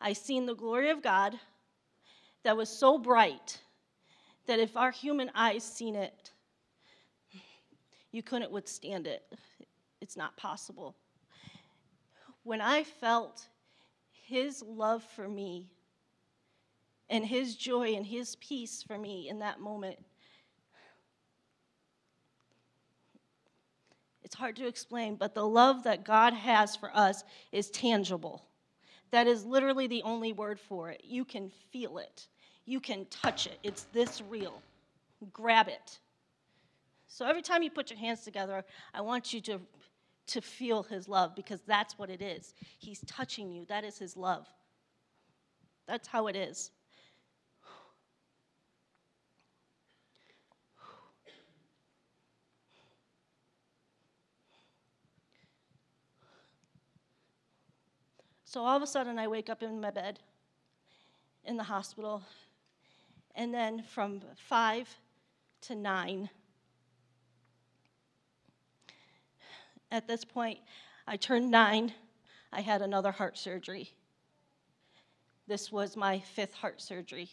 [0.00, 1.38] I seen the glory of God
[2.42, 3.60] that was so bright
[4.48, 6.32] that if our human eyes seen it,
[8.10, 9.22] you couldn't withstand it.
[10.00, 10.96] It's not possible.
[12.42, 13.46] When I felt
[14.10, 15.66] his love for me
[17.08, 19.98] and his joy and his peace for me in that moment,
[24.28, 28.44] It's hard to explain, but the love that God has for us is tangible.
[29.10, 31.00] That is literally the only word for it.
[31.02, 32.28] You can feel it,
[32.68, 33.58] you can touch it.
[33.62, 34.60] It's this real.
[35.32, 35.98] Grab it.
[37.06, 38.62] So every time you put your hands together,
[38.92, 39.58] I want you to,
[40.26, 42.52] to feel his love because that's what it is.
[42.78, 44.46] He's touching you, that is his love.
[45.86, 46.70] That's how it is.
[58.44, 60.18] So all of a sudden, I wake up in my bed
[61.44, 62.22] in the hospital.
[63.34, 64.88] And then from five
[65.62, 66.28] to nine,
[69.90, 70.58] at this point,
[71.06, 71.92] I turned nine.
[72.52, 73.90] I had another heart surgery.
[75.46, 77.30] This was my fifth heart surgery.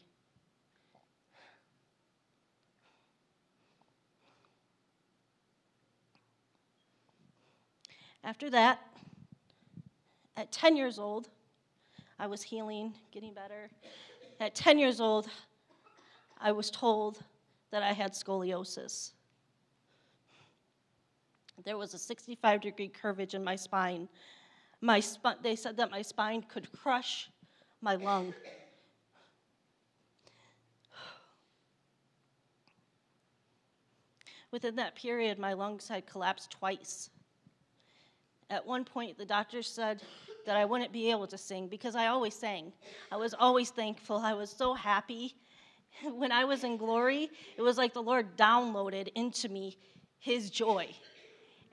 [8.23, 8.79] After that,
[10.35, 11.29] at 10 years old,
[12.17, 13.69] I was healing, getting better.
[14.39, 15.27] At 10 years old,
[16.39, 17.19] I was told
[17.71, 19.11] that I had scoliosis.
[21.63, 24.09] There was a 65 degree curvage in my spine.
[24.81, 27.29] My sp- they said that my spine could crush
[27.81, 28.33] my lung.
[34.51, 37.09] Within that period, my lungs had collapsed twice.
[38.49, 40.01] At one point, the doctor said
[40.45, 42.71] that I wouldn't be able to sing because I always sang.
[43.11, 44.17] I was always thankful.
[44.17, 45.35] I was so happy.
[46.15, 49.77] When I was in glory, it was like the Lord downloaded into me
[50.19, 50.89] his joy.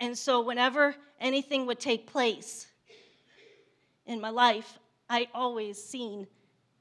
[0.00, 2.66] And so, whenever anything would take place
[4.06, 6.26] in my life, I always seen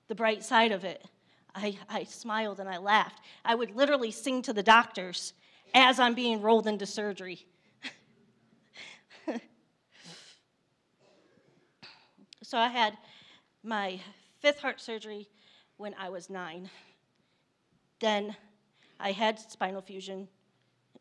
[0.07, 1.05] the bright side of it.
[1.53, 3.21] I, I smiled and I laughed.
[3.43, 5.33] I would literally sing to the doctors
[5.73, 7.45] as I'm being rolled into surgery.
[12.43, 12.97] so I had
[13.63, 13.99] my
[14.39, 15.27] fifth heart surgery
[15.77, 16.69] when I was nine.
[18.01, 18.35] Then
[18.99, 20.27] I had spinal fusion.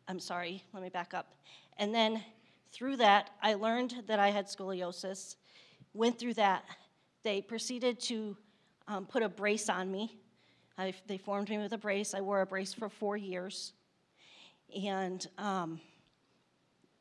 [0.07, 1.33] I'm sorry, let me back up.
[1.77, 2.23] And then
[2.71, 5.35] through that, I learned that I had scoliosis.
[5.93, 6.63] Went through that.
[7.23, 8.37] They proceeded to
[8.87, 10.15] um, put a brace on me.
[10.77, 12.13] I, they formed me with a brace.
[12.13, 13.73] I wore a brace for four years.
[14.83, 15.81] And um,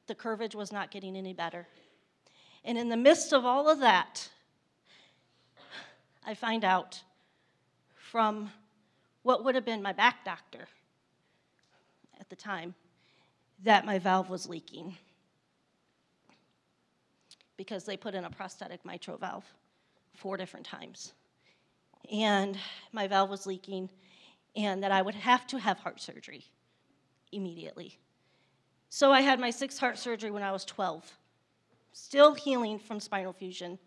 [0.06, 1.68] the curvage was not getting any better.
[2.64, 4.28] And in the midst of all of that,
[6.26, 7.02] I find out
[8.10, 8.50] from
[9.22, 10.66] what would have been my back doctor
[12.18, 12.74] at the time
[13.62, 14.96] that my valve was leaking
[17.56, 19.44] because they put in a prosthetic mitral valve
[20.14, 21.12] four different times.
[22.10, 22.56] And
[22.92, 23.90] my valve was leaking,
[24.56, 26.46] and that I would have to have heart surgery
[27.32, 27.98] immediately.
[28.88, 31.12] So I had my sixth heart surgery when I was 12,
[31.92, 33.78] still healing from spinal fusion.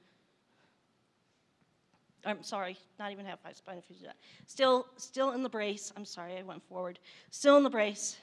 [2.25, 4.09] I'm sorry, not even have spinal fusion.
[4.45, 5.91] Still, still in the brace.
[5.97, 6.99] I'm sorry, I went forward.
[7.31, 8.17] Still in the brace.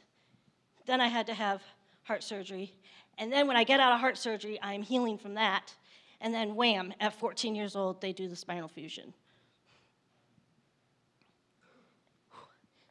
[0.86, 1.62] Then I had to have
[2.02, 2.72] heart surgery.
[3.18, 5.74] And then when I get out of heart surgery, I'm healing from that.
[6.22, 9.12] And then, wham, at 14 years old, they do the spinal fusion.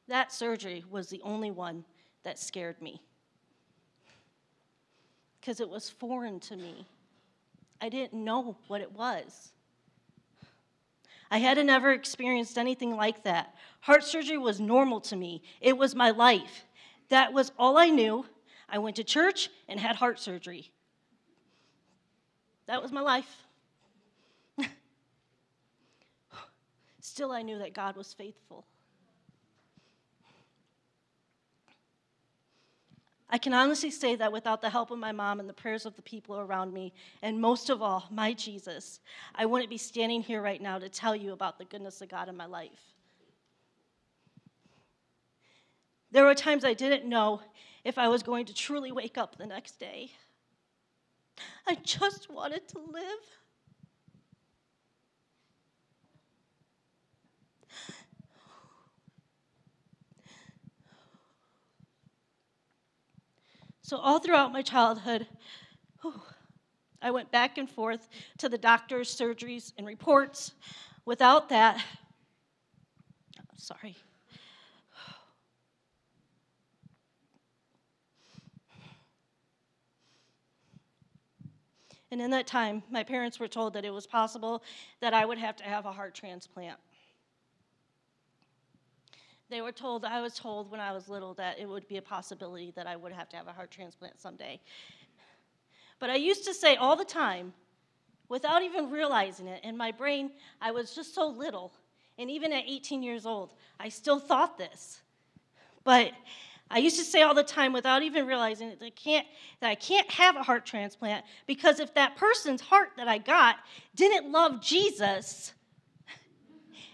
[0.07, 1.85] That surgery was the only one
[2.23, 3.01] that scared me
[5.39, 6.85] because it was foreign to me.
[7.81, 9.51] I didn't know what it was.
[11.31, 13.53] I hadn't never experienced anything like that.
[13.81, 16.65] Heart surgery was normal to me, it was my life.
[17.09, 18.25] That was all I knew.
[18.71, 20.71] I went to church and had heart surgery.
[22.67, 23.47] That was my life.
[27.01, 28.65] Still, I knew that God was faithful.
[33.29, 35.95] I can honestly say that without the help of my mom and the prayers of
[35.95, 38.99] the people around me, and most of all, my Jesus,
[39.35, 42.27] I wouldn't be standing here right now to tell you about the goodness of God
[42.27, 42.95] in my life.
[46.11, 47.41] There were times I didn't know
[47.83, 50.11] if I was going to truly wake up the next day.
[51.67, 53.38] I just wanted to live.
[63.89, 65.25] So, all throughout my childhood,
[66.03, 66.13] whew,
[67.01, 70.53] I went back and forth to the doctors, surgeries, and reports.
[71.05, 71.83] Without that,
[73.57, 73.97] sorry.
[82.11, 84.61] And in that time, my parents were told that it was possible
[84.99, 86.77] that I would have to have a heart transplant.
[89.49, 92.01] They were told, I was told when I was little that it would be a
[92.01, 94.59] possibility that I would have to have a heart transplant someday.
[95.99, 97.53] But I used to say all the time,
[98.29, 100.31] without even realizing it, in my brain,
[100.61, 101.73] I was just so little.
[102.19, 105.01] And even at 18 years old, I still thought this.
[105.83, 106.11] But
[106.69, 109.25] I used to say all the time without even realizing it, that I can't,
[109.61, 113.55] that I can't have a heart transplant because if that person's heart that I got
[113.95, 115.53] didn't love Jesus,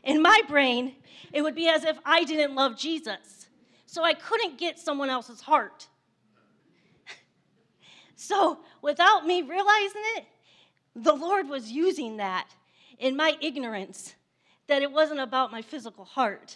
[0.04, 0.96] in my brain,
[1.36, 3.50] it would be as if I didn't love Jesus.
[3.86, 5.86] So I couldn't get someone else's heart.
[8.16, 10.24] so without me realizing it,
[10.96, 12.48] the Lord was using that
[13.00, 14.16] in my ignorance
[14.68, 16.56] that it wasn't about my physical heart,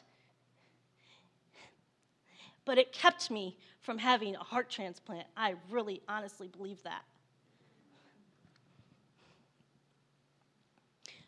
[2.63, 5.27] but it kept me from having a heart transplant.
[5.35, 7.03] I really honestly believe that.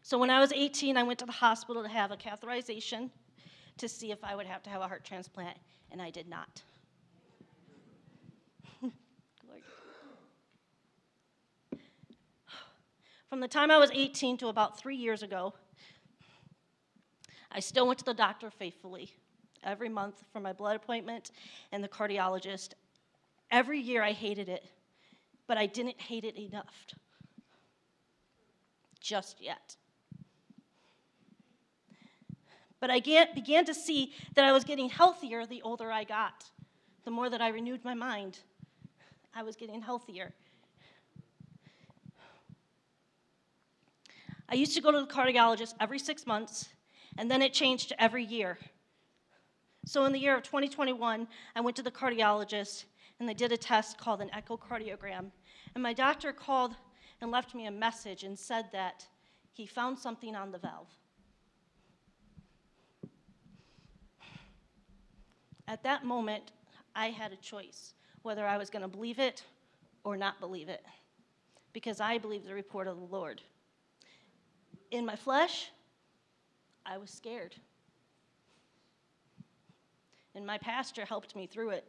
[0.03, 3.09] So when I was 18, I went to the hospital to have a catheterization
[3.81, 5.57] to see if I would have to have a heart transplant,
[5.91, 6.61] and I did not.
[13.29, 15.53] From the time I was 18 to about three years ago,
[17.51, 19.11] I still went to the doctor faithfully
[19.63, 21.31] every month for my blood appointment
[21.71, 22.73] and the cardiologist.
[23.49, 24.63] Every year I hated it,
[25.47, 26.85] but I didn't hate it enough.
[28.99, 29.75] Just yet.
[32.81, 36.49] But I began to see that I was getting healthier the older I got.
[37.05, 38.39] The more that I renewed my mind,
[39.35, 40.33] I was getting healthier.
[44.49, 46.69] I used to go to the cardiologist every six months,
[47.17, 48.57] and then it changed to every year.
[49.85, 52.85] So in the year of 2021, I went to the cardiologist,
[53.19, 55.31] and they did a test called an echocardiogram.
[55.75, 56.75] And my doctor called
[57.21, 59.05] and left me a message and said that
[59.53, 60.89] he found something on the valve.
[65.67, 66.51] At that moment,
[66.95, 67.93] I had a choice
[68.23, 69.43] whether I was going to believe it
[70.03, 70.85] or not believe it,
[71.73, 73.41] because I believe the report of the Lord
[74.91, 75.71] in my flesh,
[76.85, 77.55] I was scared.
[80.35, 81.85] And my pastor helped me through it.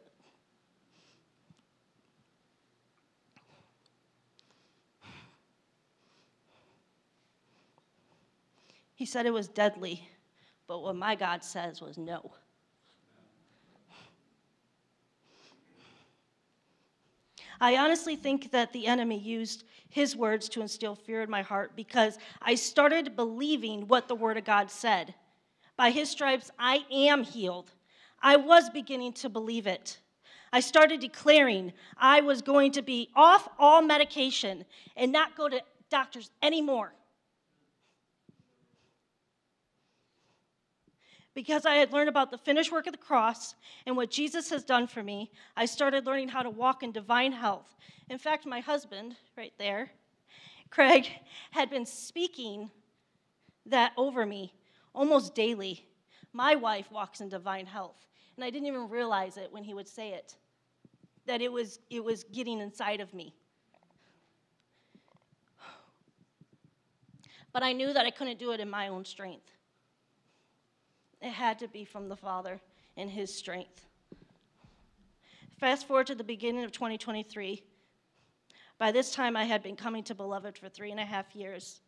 [8.95, 10.09] He said it was deadly,
[10.69, 12.33] but what my God says was no.
[17.63, 21.77] I honestly think that the enemy used his words to instill fear in my heart
[21.77, 25.15] because I started believing what the word of God said.
[25.77, 27.71] By his stripes, I am healed.
[28.21, 30.01] I was beginning to believe it.
[30.53, 34.65] I started declaring I was going to be off all medication
[34.97, 36.93] and not go to doctors anymore.
[41.35, 43.55] Because I had learned about the finished work of the cross
[43.87, 47.33] and what Jesus has done for me, I started learning how to walk in divine
[47.33, 47.75] health.
[48.11, 49.91] In fact, my husband, right there,
[50.71, 51.09] Craig,
[51.51, 52.71] had been speaking
[53.67, 54.53] that over me
[54.95, 55.87] almost daily.
[56.33, 58.07] My wife walks in divine health,
[58.37, 60.37] and I didn't even realize it when he would say it,
[61.27, 63.35] that it was, it was getting inside of me.
[67.53, 69.51] But I knew that I couldn't do it in my own strength.
[71.23, 72.61] It had to be from the Father
[72.97, 73.87] and His strength.
[75.59, 77.63] Fast forward to the beginning of 2023.
[78.77, 81.81] By this time, I had been coming to Beloved for three and a half years.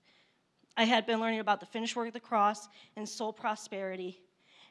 [0.76, 4.20] I had been learning about the finished work of the cross and soul prosperity.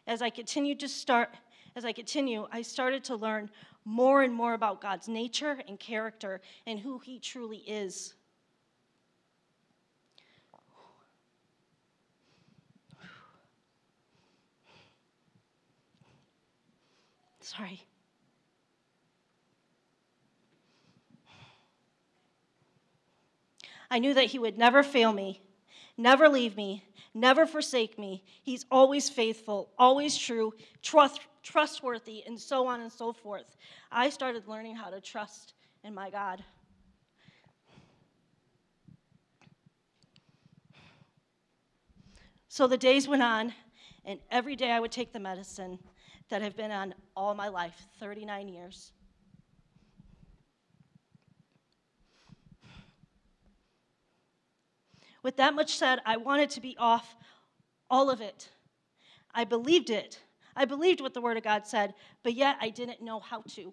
[0.07, 1.36] As I continued to start,
[1.76, 3.49] as I continue, I started to learn
[3.84, 8.14] more and more about God's nature and character and who He truly is.
[17.55, 17.85] Sorry.
[23.91, 25.43] I knew that He would never fail me,
[25.97, 26.83] never leave me,
[27.13, 28.23] never forsake me.
[28.41, 33.55] He's always faithful, always true, trust, trustworthy, and so on and so forth.
[33.91, 36.43] I started learning how to trust in my God.
[42.47, 43.53] So the days went on,
[44.05, 45.77] and every day I would take the medicine
[46.34, 48.91] that have been on all my life 39 years.
[55.21, 57.15] With that much said, I wanted to be off
[57.88, 58.49] all of it.
[59.31, 60.23] I believed it.
[60.55, 63.71] I believed what the Word of God said, but yet I didn't know how to.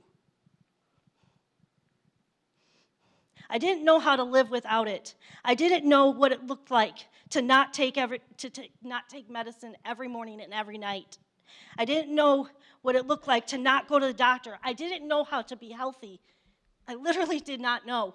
[3.49, 5.15] I didn't know how to live without it.
[5.43, 8.51] I didn't know what it looked like to not take every to
[8.83, 11.17] not take medicine every morning and every night.
[11.79, 12.49] I didn't know
[12.83, 14.59] what it looked like to not go to the doctor.
[14.63, 16.21] I didn't know how to be healthy.
[16.89, 18.15] I literally did not know.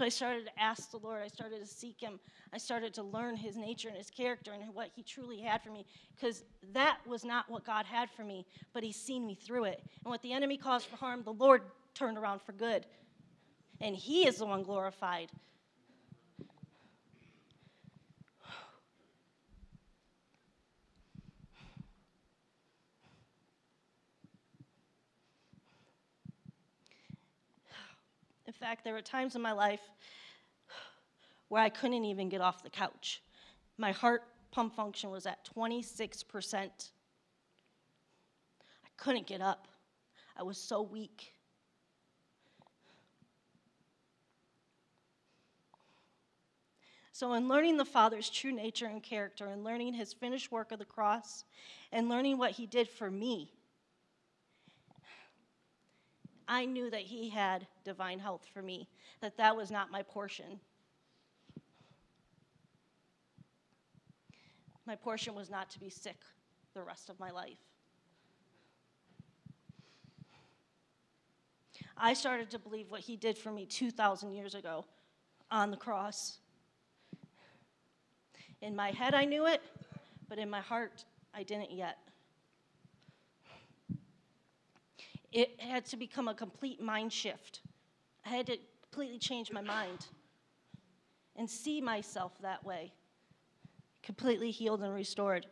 [0.00, 1.20] So I started to ask the Lord.
[1.22, 2.20] I started to seek Him.
[2.54, 5.70] I started to learn His nature and His character and what He truly had for
[5.70, 5.84] me.
[6.16, 6.42] Because
[6.72, 9.82] that was not what God had for me, but He's seen me through it.
[10.02, 12.86] And what the enemy caused for harm, the Lord turned around for good.
[13.82, 15.32] And He is the one glorified.
[28.52, 29.82] Fact, there were times in my life
[31.48, 33.22] where I couldn't even get off the couch.
[33.76, 36.54] My heart pump function was at 26%.
[38.84, 39.68] I couldn't get up.
[40.36, 41.34] I was so weak.
[47.12, 50.78] So, in learning the Father's true nature and character, and learning his finished work of
[50.78, 51.44] the cross,
[51.92, 53.52] and learning what he did for me,
[56.50, 58.88] I knew that he had divine health for me,
[59.20, 60.58] that that was not my portion.
[64.84, 66.16] My portion was not to be sick
[66.74, 67.58] the rest of my life.
[71.96, 74.86] I started to believe what he did for me 2,000 years ago
[75.52, 76.38] on the cross.
[78.60, 79.62] In my head, I knew it,
[80.28, 81.98] but in my heart, I didn't yet.
[85.32, 87.60] It had to become a complete mind shift.
[88.24, 90.06] I had to completely change my mind
[91.36, 92.92] and see myself that way,
[94.02, 95.46] completely healed and restored.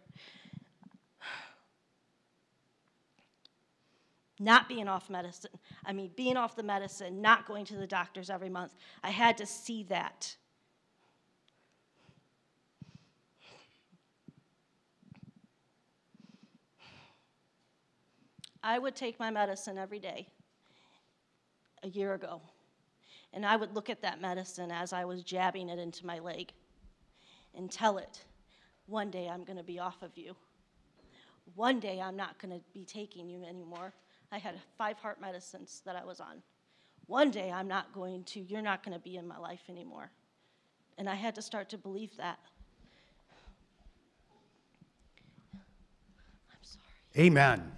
[4.41, 5.51] Not being off medicine,
[5.85, 8.73] I mean, being off the medicine, not going to the doctors every month.
[9.03, 10.37] I had to see that.
[18.69, 20.29] I would take my medicine every day
[21.83, 22.43] a year ago.
[23.33, 26.53] And I would look at that medicine as I was jabbing it into my leg
[27.57, 28.23] and tell it,
[28.85, 30.37] one day I'm going to be off of you.
[31.55, 33.95] One day I'm not going to be taking you anymore.
[34.31, 36.43] I had five heart medicines that I was on.
[37.07, 40.11] One day I'm not going to, you're not going to be in my life anymore.
[40.99, 42.39] And I had to start to believe that.
[45.55, 47.27] I'm sorry.
[47.27, 47.78] Amen.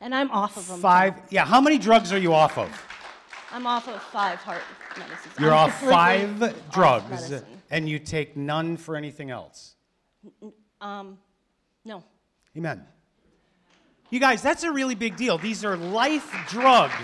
[0.00, 0.80] And I'm off of them.
[0.80, 1.14] Five.
[1.30, 1.44] Yeah.
[1.44, 2.68] How many drugs are you off of?
[3.52, 4.62] I'm off of five heart
[4.98, 5.34] medicines.
[5.38, 7.44] You're I'm off five off drugs, medicine.
[7.70, 9.76] and you take none for anything else.
[10.80, 11.18] Um,
[11.84, 12.02] no.
[12.56, 12.84] Amen.
[14.10, 15.38] You guys, that's a really big deal.
[15.38, 16.94] These are life drugs.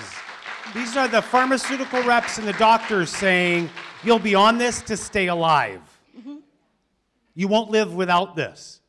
[0.74, 3.68] These are the pharmaceutical reps and the doctors saying,
[4.04, 5.80] you'll be on this to stay alive.
[6.16, 6.36] Mm-hmm.
[7.34, 8.80] You won't live without this,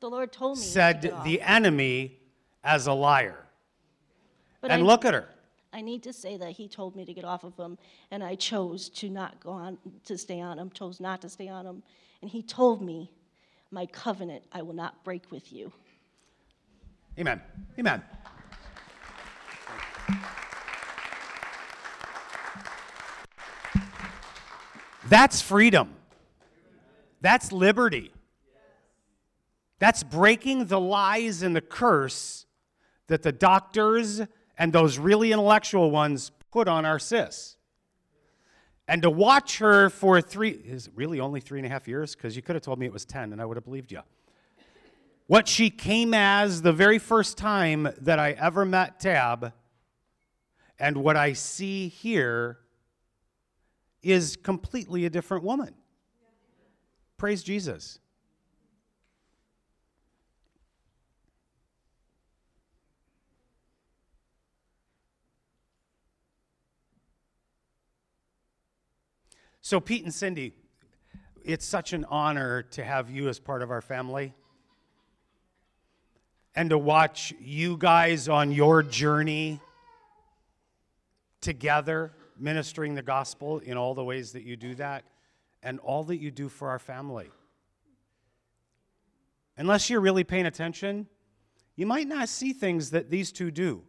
[0.00, 0.62] The Lord told me.
[0.64, 1.24] to said off.
[1.24, 2.18] the enemy
[2.64, 3.46] as a liar.
[4.60, 5.28] But and I, look at her.
[5.72, 7.78] I need to say that He told me to get off of him,
[8.10, 11.48] and I chose to not go on to stay on him, Chose not to stay
[11.48, 11.82] on him.
[12.20, 13.10] and He told me,
[13.70, 15.72] "My covenant I will not break with you."
[17.18, 17.42] Amen.
[17.78, 18.02] Amen.
[25.08, 25.94] That's freedom.
[27.20, 28.12] That's liberty.
[29.78, 32.46] That's breaking the lies and the curse
[33.12, 34.20] that the doctors
[34.58, 37.56] and those really intellectual ones put on our sis.
[38.88, 42.14] And to watch her for three, is really only three and a half years?
[42.14, 44.00] Because you could have told me it was 10 and I would have believed you
[45.32, 49.54] what she came as the very first time that I ever met Tab,
[50.78, 52.58] and what I see here
[54.02, 55.74] is completely a different woman.
[57.16, 57.98] Praise Jesus.
[69.72, 70.52] So, Pete and Cindy,
[71.42, 74.34] it's such an honor to have you as part of our family
[76.54, 79.62] and to watch you guys on your journey
[81.40, 85.04] together, ministering the gospel in all the ways that you do that,
[85.62, 87.30] and all that you do for our family.
[89.56, 91.06] Unless you're really paying attention,
[91.76, 93.84] you might not see things that these two do.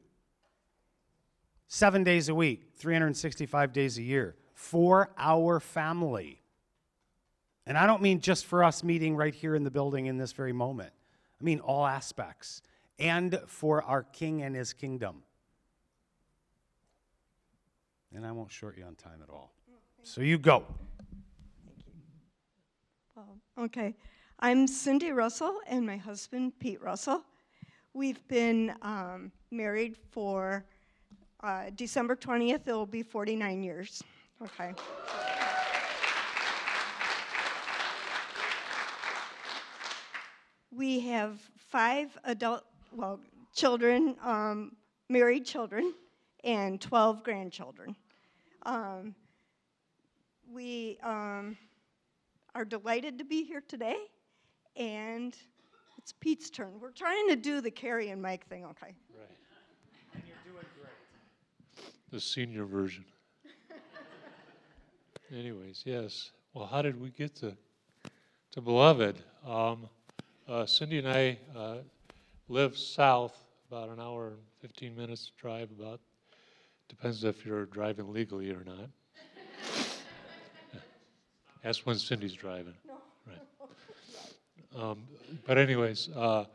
[1.67, 6.41] Seven days a week, 365 days a year, for our family.
[7.65, 10.31] And I don't mean just for us meeting right here in the building in this
[10.31, 10.91] very moment.
[11.39, 12.61] I mean all aspects,
[12.99, 15.23] and for our King and his kingdom.
[18.13, 19.51] And I won't short you on time at all.
[20.03, 20.65] So you go.
[23.57, 23.95] Okay.
[24.39, 27.23] I'm Cindy Russell and my husband, Pete Russell.
[27.93, 30.65] We've been um, married for
[31.43, 34.01] uh, December 20th, it will be 49 years.
[34.43, 34.73] Okay.
[40.75, 43.21] We have five adult, well,
[43.55, 44.75] children, um,
[45.07, 45.93] married children,
[46.43, 47.95] and 12 grandchildren.
[48.63, 49.15] Um,
[50.51, 51.55] we um,
[52.53, 53.95] are delighted to be here today,
[54.75, 55.37] and
[55.97, 56.81] it's Pete's turn.
[56.81, 58.93] We're trying to do the Carrie and Mike thing, okay?
[59.15, 59.37] Right.
[60.15, 61.93] And you're doing great.
[62.11, 63.05] The senior version.
[65.33, 67.57] Anyways, yes, Well, how did we get to,
[68.51, 69.15] to Beloved?
[69.43, 69.89] Um,
[70.47, 71.77] uh, Cindy and I uh,
[72.49, 73.35] live south,
[73.67, 76.01] about an hour and 15 minutes drive, about,
[76.87, 78.89] depends if you're driving legally or not.
[81.63, 82.75] That's when Cindy's driving.
[83.25, 84.83] Right.
[84.83, 85.03] Um,
[85.47, 86.45] but anyways, uh,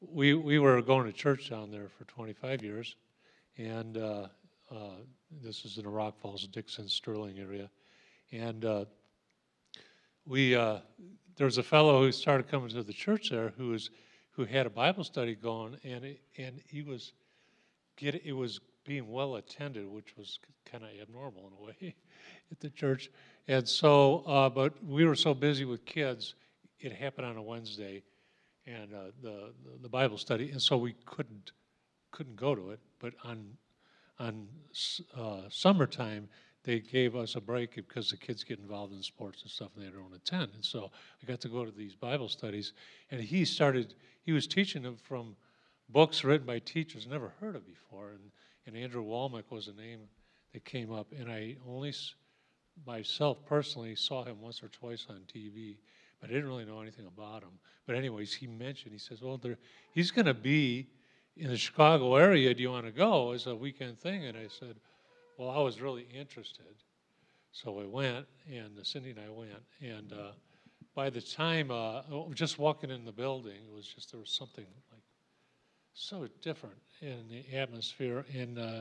[0.00, 2.96] we, we were going to church down there for 25 years,
[3.56, 4.26] and uh,
[4.70, 4.76] uh,
[5.42, 7.70] this is in the Rock Falls, Dixon, Sterling area.
[8.32, 8.84] And uh,
[10.26, 10.78] we, uh,
[11.36, 13.90] there was a fellow who started coming to the church there who was,
[14.30, 17.12] who had a Bible study going, and it, and he was
[17.96, 20.38] get it was being well attended, which was
[20.70, 21.94] kind of abnormal in a way
[22.52, 23.10] at the church.
[23.48, 26.34] And so, uh, but we were so busy with kids,
[26.78, 28.02] it happened on a Wednesday,
[28.66, 29.52] and uh, the
[29.82, 31.52] the Bible study, and so we couldn't
[32.10, 32.80] couldn't go to it.
[32.98, 33.56] But on
[34.18, 34.48] on
[35.16, 36.28] uh, summertime,
[36.66, 39.86] they gave us a break because the kids get involved in sports and stuff, and
[39.86, 40.50] they don't attend.
[40.54, 40.90] And so
[41.22, 42.72] I got to go to these Bible studies,
[43.10, 43.94] and he started.
[44.22, 45.36] He was teaching them from
[45.88, 48.30] books written by teachers never heard of before, and
[48.66, 50.00] and Andrew Wommack was a name
[50.52, 51.94] that came up, and I only
[52.84, 55.76] myself personally saw him once or twice on TV,
[56.20, 57.58] but I didn't really know anything about him.
[57.86, 59.56] But anyways, he mentioned he says, well, there,
[59.92, 60.88] he's going to be
[61.36, 62.52] in the Chicago area.
[62.54, 64.26] Do you want to go It's a weekend thing?
[64.26, 64.76] And I said,
[65.36, 66.64] well, I was really interested,
[67.52, 70.32] so we went, and Cindy and I went, and uh,
[70.94, 74.30] by the time uh, oh, just walking in the building, it was just there was
[74.30, 75.02] something like
[75.92, 78.80] so different in the atmosphere, and uh,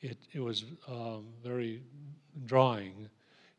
[0.00, 1.82] it it was um, very
[2.44, 3.08] drawing.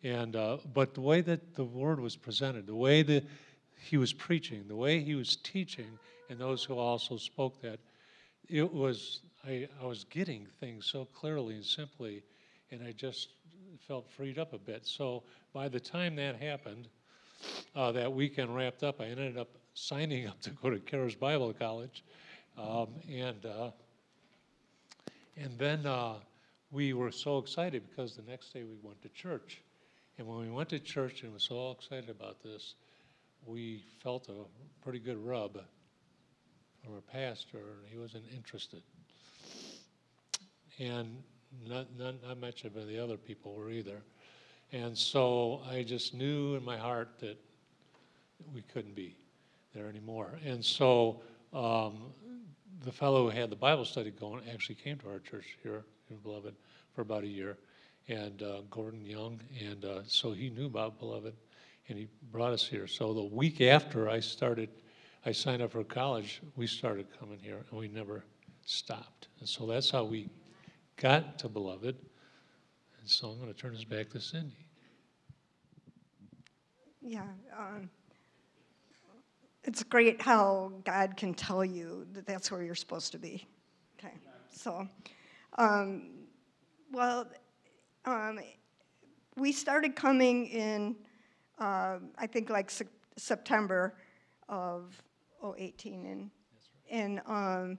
[0.03, 3.25] And uh, but the way that the word was presented, the way that
[3.75, 5.97] he was preaching, the way he was teaching,
[6.29, 7.79] and those who also spoke that,
[8.47, 12.23] it was I, I was getting things so clearly and simply,
[12.71, 13.29] and I just
[13.87, 14.85] felt freed up a bit.
[14.85, 15.23] So
[15.53, 16.87] by the time that happened,
[17.75, 21.53] uh, that weekend wrapped up, I ended up signing up to go to Charis Bible
[21.53, 22.03] College,
[22.57, 23.71] um, and uh,
[25.35, 26.15] and then uh,
[26.71, 29.61] we were so excited because the next day we went to church
[30.17, 32.73] and when we went to church and was so excited about this,
[33.45, 34.33] we felt a
[34.83, 35.53] pretty good rub
[36.83, 38.81] from our pastor, and he wasn't interested.
[40.79, 41.23] And
[41.65, 44.01] not, not, not much of the other people were either.
[44.71, 47.37] And so I just knew in my heart that
[48.53, 49.15] we couldn't be
[49.73, 50.39] there anymore.
[50.45, 51.21] And so
[51.53, 52.13] um,
[52.83, 56.17] the fellow who had the Bible study going actually came to our church here in
[56.17, 56.55] Beloved
[56.93, 57.57] for about a year
[58.07, 61.33] and uh, Gordon Young, and uh, so he knew about Beloved,
[61.89, 62.87] and he brought us here.
[62.87, 64.69] So the week after I started,
[65.25, 66.41] I signed up for college.
[66.55, 68.23] We started coming here, and we never
[68.65, 69.27] stopped.
[69.39, 70.29] And so that's how we
[70.97, 71.95] got to Beloved.
[72.99, 74.67] And so I'm going to turn this back to Cindy.
[77.01, 77.27] Yeah.
[77.57, 77.89] Um,
[79.63, 83.47] it's great how God can tell you that that's where you're supposed to be.
[83.99, 84.13] Okay.
[84.51, 84.87] So,
[85.57, 86.09] um,
[86.91, 87.27] well,
[88.05, 88.39] um,
[89.35, 90.95] we started coming in,
[91.59, 92.87] uh, I think, like se-
[93.17, 93.95] September
[94.49, 95.01] of
[95.57, 96.05] 018.
[96.05, 96.31] And,
[96.89, 97.77] and um,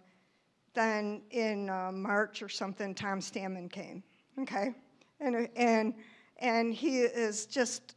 [0.79, 4.03] then in uh, March or something, Tom Stammen came.
[4.39, 4.75] Okay?
[5.21, 5.95] And, and,
[6.39, 7.97] and he is just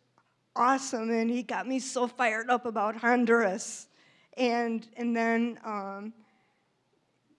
[0.56, 3.88] awesome, and he got me so fired up about Honduras.
[4.36, 6.14] And, and then um,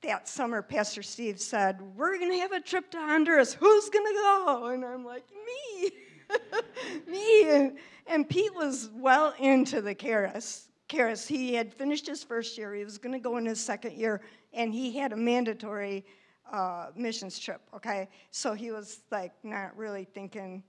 [0.02, 3.52] that summer, Pastor Steve said, We're to have a trip to Honduras.
[3.52, 4.66] Who's to go?
[4.72, 5.90] And I'm like, Me.
[7.10, 7.50] Me.
[7.50, 10.68] And, and, Pete was well into the Charis.
[10.92, 14.20] He had finished his first year, he was going to go in his second year,
[14.52, 16.04] and he had a mandatory
[16.50, 18.08] uh, missions trip, okay?
[18.30, 20.62] So he was like not really thinking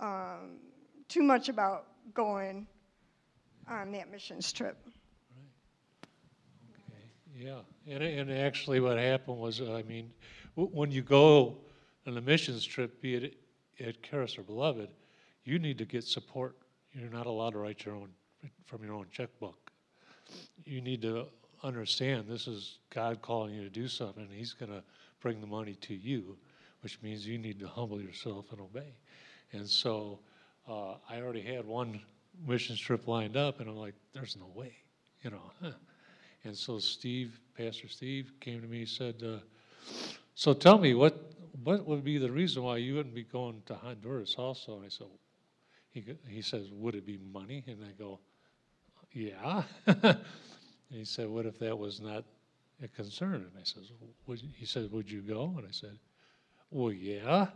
[0.00, 0.58] um,
[1.08, 2.66] too much about going
[3.68, 4.76] on that missions trip.
[7.34, 10.10] Yeah, and, and actually what happened was, I mean,
[10.54, 11.56] when you go
[12.06, 13.36] on a missions trip, be it
[13.80, 14.90] at Charis or Beloved,
[15.44, 16.56] you need to get support.
[16.92, 18.10] You're not allowed to write your own
[18.66, 19.61] from your own checkbook.
[20.64, 21.26] You need to
[21.62, 24.82] understand this is God calling you to do something, and He's going to
[25.20, 26.36] bring the money to you,
[26.82, 28.94] which means you need to humble yourself and obey.
[29.52, 30.18] And so
[30.68, 32.00] uh, I already had one
[32.46, 34.74] mission trip lined up, and I'm like, there's no way,
[35.22, 35.72] you know.
[36.44, 39.38] And so Steve, Pastor Steve, came to me and said, uh,
[40.34, 43.74] "So tell me what what would be the reason why you wouldn't be going to
[43.74, 45.06] Honduras also?" And I said,
[45.90, 48.18] "He he says, would it be money?" And I go,
[49.12, 50.18] "Yeah." and
[50.90, 52.24] he said, "What if that was not
[52.82, 53.92] a concern?" And I says,
[54.26, 55.98] would, "He said, would you go?" And I said,
[56.70, 57.48] "Well, yeah."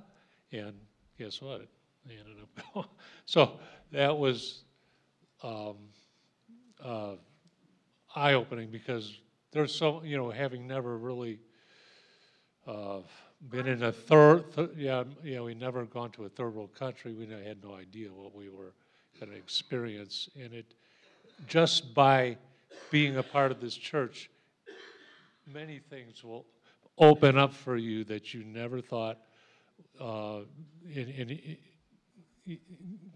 [0.52, 0.74] And
[1.18, 1.66] guess what?
[2.06, 2.86] they ended up going.
[3.24, 3.58] So
[3.92, 4.62] that was
[5.42, 5.76] um,
[6.82, 7.14] uh,
[8.14, 9.18] eye-opening because
[9.52, 11.38] there's so, you know, having never really
[12.66, 12.98] uh,
[13.50, 17.12] been in a third, th- yeah, yeah, we never gone to a third world country.
[17.12, 18.74] We had no idea what we were
[19.18, 20.28] going to experience.
[20.36, 20.74] And it,
[21.46, 22.36] just by
[22.90, 24.30] being a part of this church,
[25.52, 26.46] many things will
[26.98, 29.18] open up for you that you never thought.
[30.00, 30.40] Uh,
[30.94, 31.58] and, and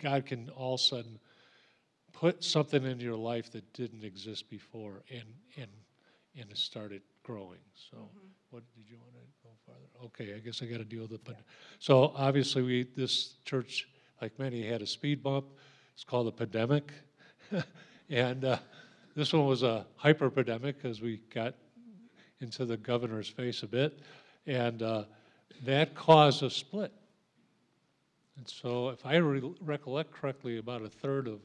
[0.03, 1.19] God can all of a sudden
[2.13, 5.25] put something into your life that didn't exist before, and
[5.57, 5.71] and
[6.39, 7.59] and it started growing.
[7.91, 7.97] So,
[8.51, 10.07] what did you want to go farther?
[10.07, 11.21] Okay, I guess I got to deal with it.
[11.25, 11.37] But
[11.79, 13.89] so obviously, we this church,
[14.21, 15.47] like many, had a speed bump.
[15.95, 16.93] It's called a pandemic,
[18.11, 18.59] and uh,
[19.15, 21.55] this one was a hyperpandemic because we got
[22.41, 24.01] into the governor's face a bit,
[24.47, 25.05] and uh,
[25.65, 26.93] that caused a split.
[28.37, 31.41] And so, if I re- recollect correctly, about a third of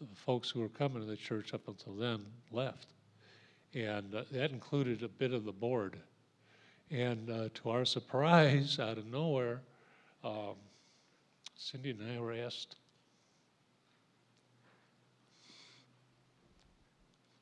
[0.00, 2.88] the folks who were coming to the church up until then left.
[3.74, 5.96] And uh, that included a bit of the board.
[6.90, 9.62] And uh, to our surprise, out of nowhere,
[10.24, 10.54] um,
[11.56, 12.76] Cindy and I were asked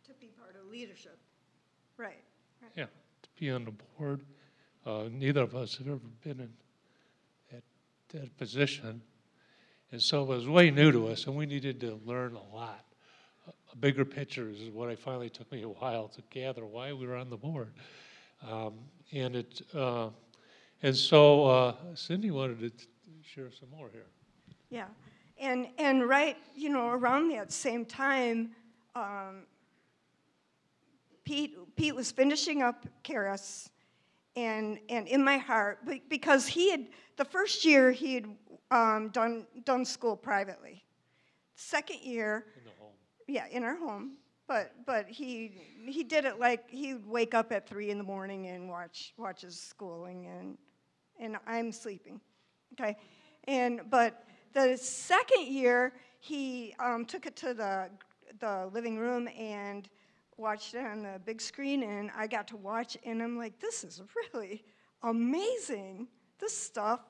[0.07, 1.19] To be part of leadership.
[1.97, 2.23] Right.
[2.77, 4.21] Yeah, to be on the board.
[4.87, 6.51] Uh, neither of us have ever been in
[7.51, 7.63] that,
[8.13, 9.03] that position.
[9.93, 12.85] And so it was way new to us, and we needed to learn a lot.
[13.47, 16.93] A- A bigger picture is what I finally took me a while to gather why
[16.93, 17.73] we were on the board.
[18.49, 18.75] Um,
[19.13, 20.11] and it, uh,
[20.83, 22.87] and so uh, Cindy wanted to t-
[23.23, 24.07] share some more here.
[24.71, 24.87] Yeah,
[25.39, 28.53] and and right, you know, around that same time,
[28.95, 29.43] um,
[31.31, 33.71] Pete Pete was finishing up Charis,
[34.35, 35.79] and and in my heart,
[36.09, 38.27] because he had the first year he had
[38.73, 40.83] um, done done school privately,
[41.55, 42.95] second year, In the home.
[43.29, 44.17] yeah, in our home.
[44.49, 45.53] But but he
[45.87, 49.15] he did it like he would wake up at three in the morning and watch
[49.17, 50.59] watch his schooling and
[51.21, 52.21] and I'm sleeping,
[52.73, 52.97] okay,
[53.45, 57.89] and but the second year he um, took it to the
[58.41, 59.89] the living room and
[60.41, 63.85] watched it on the big screen and I got to watch and I'm like this
[63.85, 64.03] is
[64.35, 64.65] really
[65.03, 66.09] amazing.
[66.39, 67.01] This stuff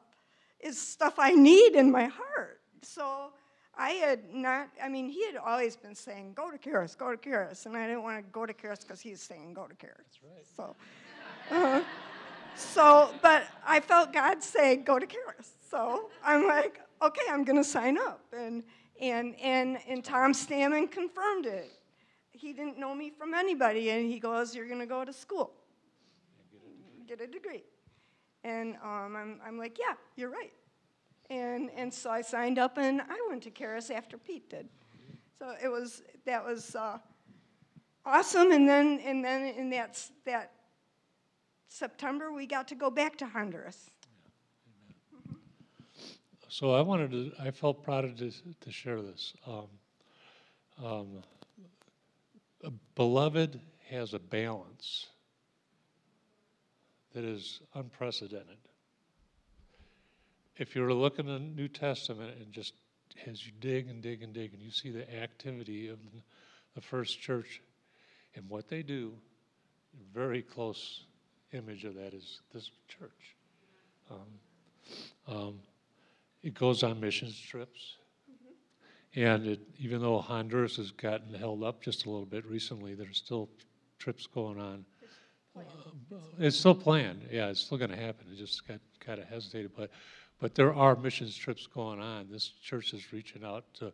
[0.61, 2.61] is stuff I need in my heart.
[2.83, 3.33] So
[3.77, 7.17] I had not, I mean, he had always been saying, go to Charis, go to
[7.17, 7.67] Charis.
[7.67, 10.19] And I didn't want to go to Charis because he was saying, go to Charis.
[10.23, 10.77] That's right.
[11.51, 11.83] So, uh,
[12.57, 15.53] so, but I felt God say, go to Charis.
[15.71, 18.21] So I'm like, okay, I'm going to sign up.
[18.37, 18.63] And,
[19.01, 21.71] and, and, and Tom Stammen confirmed it.
[22.41, 23.91] He didn't know me from anybody.
[23.91, 25.53] And he goes, you're to go to school,
[27.07, 27.65] get a degree.
[28.45, 30.53] And um, I'm, I'm like, yeah, you're right.
[31.29, 34.69] And, and so I signed up and I went to Charis after Pete did.
[35.39, 36.99] So it was, that was uh,
[38.07, 38.53] awesome.
[38.53, 40.53] And then, and then in that, that
[41.69, 43.91] September, we got to go back to Honduras.
[46.49, 48.31] So I wanted to, I felt proud to,
[48.61, 49.35] to share this.
[49.47, 49.67] Um,
[50.83, 51.23] um,
[53.01, 55.07] beloved has a balance
[57.15, 58.59] that is unprecedented.
[60.59, 62.75] If you're look in the New Testament and just
[63.27, 66.23] as you dig and dig and dig and you see the activity of the-
[66.75, 67.63] the first church
[68.35, 69.19] and what they do,
[69.95, 71.07] a very close
[71.53, 73.35] image of that is this church.
[74.11, 74.41] Um,
[75.27, 75.63] um,
[76.43, 77.97] it goes on missions trips.
[79.17, 83.17] And it, even though Honduras has gotten held up just a little bit recently, there's
[83.17, 83.49] still
[83.99, 84.85] trips going on.
[85.57, 85.61] Uh,
[86.39, 89.91] It's still planned, yeah, it's still gonna happen, it just got, kind of hesitated, but,
[90.39, 92.29] but there are missions trips going on.
[92.31, 93.93] This church is reaching out to,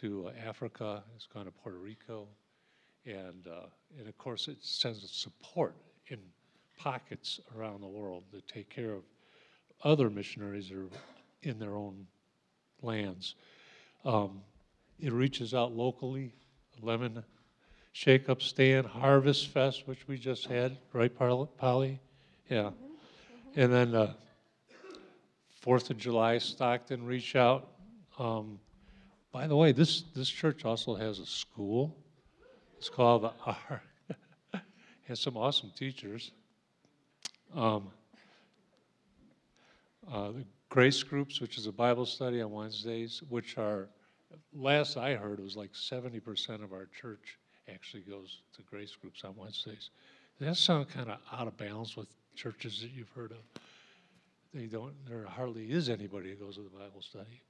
[0.00, 2.26] to Africa, it's gone to Puerto Rico,
[3.06, 3.66] and, uh,
[3.98, 5.76] and of course, it sends support
[6.08, 6.18] in
[6.76, 9.04] pockets around the world to take care of
[9.84, 10.88] other missionaries that are
[11.42, 12.06] in their own
[12.82, 13.36] lands.
[14.04, 14.40] Um,
[14.98, 16.32] it reaches out locally,
[16.82, 17.22] Lemon
[17.92, 22.00] Shake Up Stand, Harvest Fest, which we just had, right, Polly?
[22.48, 22.70] Yeah.
[23.56, 24.12] And then uh,
[25.60, 27.68] Fourth of July, Stockton Reach Out.
[28.18, 28.58] Um,
[29.32, 31.96] by the way, this, this church also has a school.
[32.78, 33.82] It's called the R.
[35.08, 36.30] has some awesome teachers.
[37.54, 37.88] Um,
[40.10, 43.88] uh, the Grace Groups, which is a Bible study on Wednesdays, which are,
[44.54, 49.24] last I heard, it was like 70% of our church actually goes to Grace Groups
[49.24, 49.90] on Wednesdays.
[50.38, 52.06] Does that sound kind of out of balance with
[52.36, 53.38] churches that you've heard of?
[54.52, 57.42] they don't, there hardly is anybody that goes to the Bible study.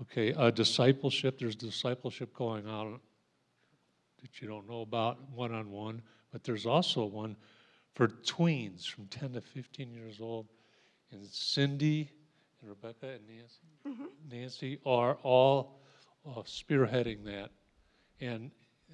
[0.00, 2.98] Okay, uh, discipleship, there's discipleship going on
[4.20, 7.36] that you don't know about one on one, but there's also one
[7.94, 10.46] for tweens from 10 to 15 years old.
[11.12, 12.10] And Cindy
[12.62, 15.80] Rebecca and Nancy, Nancy are all
[16.26, 17.50] uh, spearheading that.
[18.20, 18.50] And,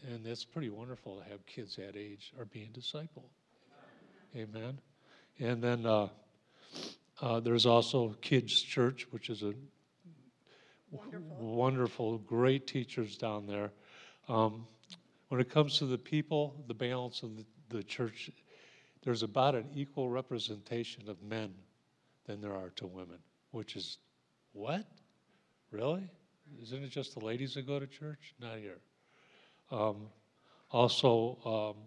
[0.07, 3.29] and it's pretty wonderful to have kids that age are being discipled.
[4.37, 4.79] Amen.
[5.39, 6.09] And then uh,
[7.21, 9.55] uh, there's also Kids Church, which is a
[10.91, 13.73] wonderful, great teachers down there.
[14.29, 14.67] Um,
[15.29, 18.31] when it comes to the people, the balance of the, the church,
[19.03, 21.53] there's about an equal representation of men
[22.27, 23.19] than there are to women,
[23.59, 23.99] which is
[24.53, 24.87] what?
[25.73, 26.09] Really?
[26.63, 28.37] Isn't it just the ladies that go to church?
[28.41, 28.79] Not here.
[29.73, 30.07] Um,
[30.71, 31.83] also, um,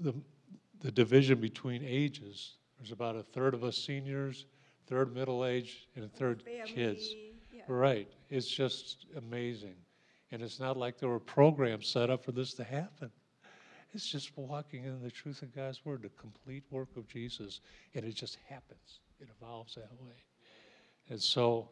[0.00, 0.14] the,
[0.80, 2.54] the division between ages.
[2.78, 4.46] There's about a third of us seniors,
[4.86, 7.14] third middle age, and a third kids.
[7.52, 7.60] Yeah.
[7.68, 8.08] Right.
[8.30, 9.76] It's just amazing.
[10.32, 13.10] And it's not like there were programs set up for this to happen.
[13.92, 17.60] It's just walking in the truth of God's word, the complete work of Jesus,
[17.94, 19.00] and it just happens.
[19.20, 20.14] It evolves that way.
[21.08, 21.68] And so,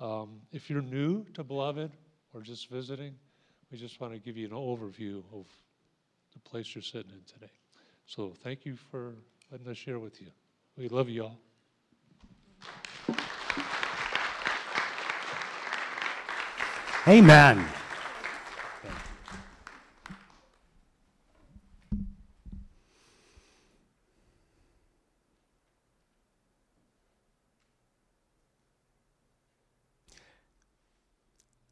[0.00, 1.92] um, if you're new to Beloved
[2.34, 3.14] or just visiting,
[3.70, 5.46] we just want to give you an overview of
[6.32, 7.52] the place you're sitting in today.
[8.06, 9.14] So, thank you for
[9.50, 10.28] letting us share with you.
[10.76, 11.38] We love you all.
[17.08, 17.64] Amen.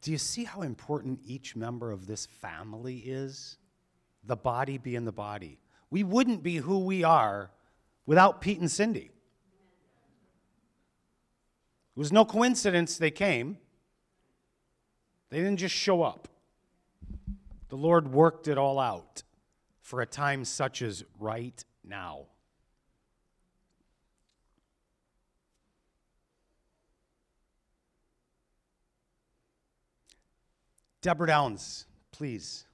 [0.04, 3.56] Do you see how important each member of this family is?
[4.22, 5.58] The body being the body.
[5.88, 7.50] We wouldn't be who we are
[8.04, 9.10] without Pete and Cindy.
[11.96, 13.56] It was no coincidence they came.
[15.30, 16.28] They didn't just show up.
[17.70, 19.22] The Lord worked it all out
[19.80, 22.26] for a time such as right now.
[31.04, 32.64] Deborah Downs, please.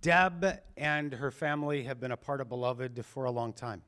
[0.00, 3.82] Deb and her family have been a part of Beloved for a long time.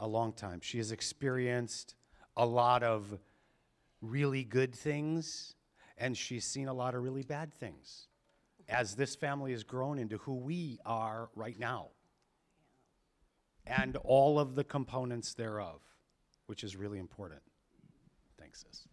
[0.00, 0.58] A long time.
[0.60, 1.94] She has experienced
[2.36, 3.20] a lot of
[4.00, 5.54] really good things,
[5.96, 8.08] and she's seen a lot of really bad things
[8.68, 11.90] as this family has grown into who we are right now
[13.68, 15.80] and all of the components thereof,
[16.46, 17.40] which is really important.
[18.40, 18.88] Thanks, sis.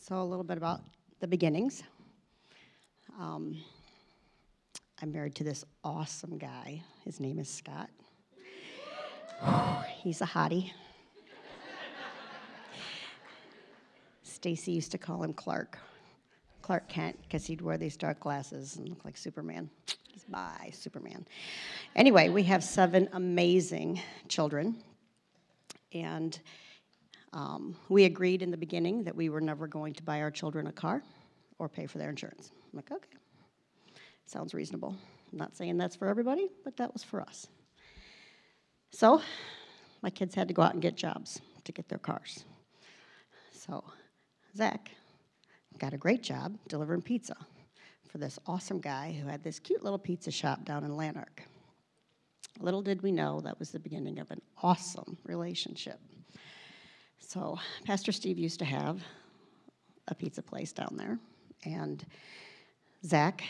[0.00, 0.80] So, a little bit about
[1.20, 1.82] the beginnings.
[3.18, 3.56] Um,
[5.02, 6.82] I'm married to this awesome guy.
[7.04, 7.90] His name is Scott.
[10.02, 10.70] He's a hottie.
[14.22, 15.78] Stacy used to call him Clark.
[16.62, 19.70] Clark Kent, because he'd wear these dark glasses and look like Superman.
[20.24, 21.26] By Superman.
[21.94, 24.76] Anyway, we have seven amazing children.
[25.92, 26.38] And
[27.32, 30.66] um, we agreed in the beginning that we were never going to buy our children
[30.66, 31.02] a car
[31.58, 32.50] or pay for their insurance.
[32.72, 33.18] I'm like, okay,
[34.26, 34.96] sounds reasonable.
[35.32, 37.46] I'm not saying that's for everybody, but that was for us.
[38.90, 39.20] So
[40.02, 42.44] my kids had to go out and get jobs to get their cars.
[43.52, 43.84] So
[44.56, 44.90] Zach
[45.78, 47.36] got a great job delivering pizza
[48.16, 51.42] for this awesome guy who had this cute little pizza shop down in Lanark.
[52.60, 56.00] Little did we know that was the beginning of an awesome relationship.
[57.18, 59.02] So, Pastor Steve used to have
[60.08, 61.18] a pizza place down there,
[61.66, 62.06] and
[63.04, 63.44] Zach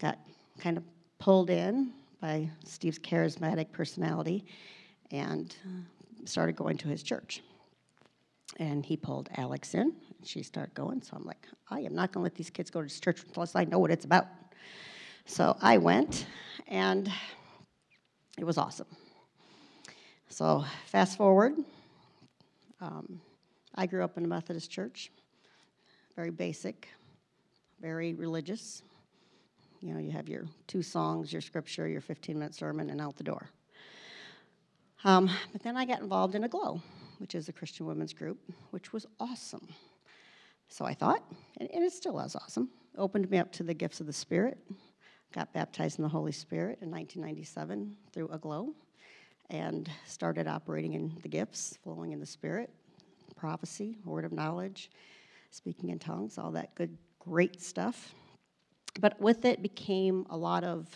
[0.00, 0.18] got
[0.58, 0.82] kind of
[1.20, 4.44] pulled in by Steve's charismatic personality
[5.12, 5.54] and
[6.24, 7.40] started going to his church.
[8.56, 9.92] And he pulled Alex in,
[10.24, 11.02] she started going.
[11.02, 13.54] So I'm like, I am not going to let these kids go to church unless
[13.54, 14.26] I know what it's about.
[15.26, 16.26] So I went,
[16.66, 17.10] and
[18.38, 18.86] it was awesome.
[20.28, 21.54] So fast forward,
[22.80, 23.20] um,
[23.74, 25.10] I grew up in a Methodist church,
[26.16, 26.88] very basic,
[27.80, 28.82] very religious.
[29.80, 33.16] You know, you have your two songs, your scripture, your 15 minute sermon, and out
[33.16, 33.50] the door.
[35.04, 36.82] Um, but then I got involved in Aglow,
[37.18, 38.38] which is a Christian women's group,
[38.70, 39.68] which was awesome.
[40.68, 41.22] So I thought,
[41.58, 44.58] and, it still was awesome, opened me up to the gifts of the Spirit.
[45.32, 48.74] Got baptized in the Holy Spirit in 1997 through Aglow
[49.50, 52.70] and started operating in the gifts, flowing in the Spirit,
[53.36, 54.90] prophecy, word of knowledge,
[55.50, 58.14] speaking in tongues, all that good, great stuff.
[59.00, 60.88] But with it became a lot of,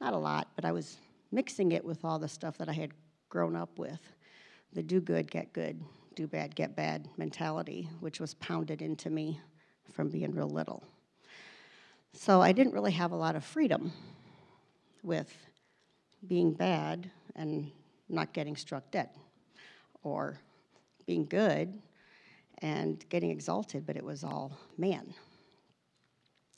[0.00, 0.98] not a lot, but I was
[1.32, 2.92] mixing it with all the stuff that I had
[3.28, 4.00] grown up with
[4.72, 5.80] the do good, get good,
[6.16, 9.38] do bad, get bad mentality, which was pounded into me
[9.92, 10.82] from being real little.
[12.14, 13.92] So I didn't really have a lot of freedom
[15.02, 15.32] with
[16.26, 17.70] being bad and
[18.08, 19.10] not getting struck dead,
[20.02, 20.40] or
[21.06, 21.80] being good
[22.58, 25.12] and getting exalted, but it was all man,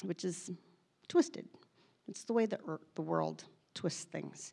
[0.05, 0.53] which is
[1.09, 1.49] twisted.
[2.07, 3.45] It's the way the, the world
[3.75, 4.53] twists things.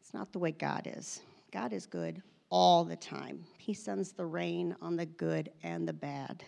[0.00, 1.22] It's not the way God is.
[1.50, 2.22] God is good
[2.52, 3.42] all the time.
[3.56, 6.44] He sends the rain on the good and the bad.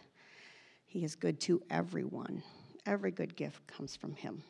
[0.84, 2.42] He is good to everyone.
[2.84, 4.42] Every good gift comes from Him.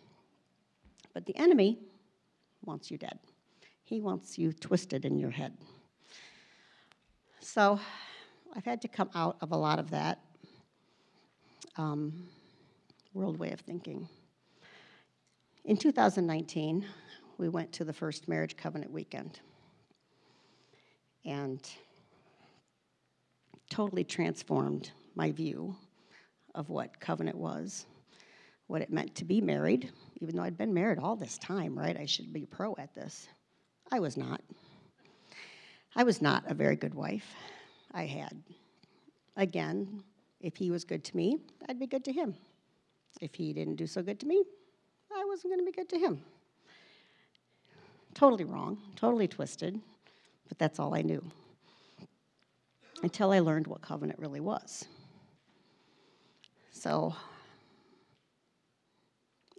[1.14, 1.78] But the enemy
[2.64, 3.18] wants you dead,
[3.84, 5.56] he wants you twisted in your head.
[7.40, 7.78] So
[8.56, 10.18] I've had to come out of a lot of that
[11.76, 12.26] um,
[13.12, 14.08] world way of thinking.
[15.64, 16.84] In 2019,
[17.38, 19.40] we went to the first marriage covenant weekend
[21.24, 21.60] and
[23.70, 25.74] totally transformed my view
[26.54, 27.86] of what covenant was,
[28.66, 31.96] what it meant to be married, even though I'd been married all this time, right?
[31.96, 33.28] I should be pro at this.
[33.90, 34.40] I was not.
[35.96, 37.34] I was not a very good wife.
[37.92, 38.42] I had,
[39.36, 40.02] again,
[40.40, 42.34] if he was good to me, I'd be good to him.
[43.20, 44.42] If he didn't do so good to me,
[45.14, 46.20] I wasn't going to be good to him.
[48.14, 49.80] Totally wrong, totally twisted,
[50.48, 51.22] but that's all I knew
[53.02, 54.86] until I learned what covenant really was.
[56.70, 57.14] So,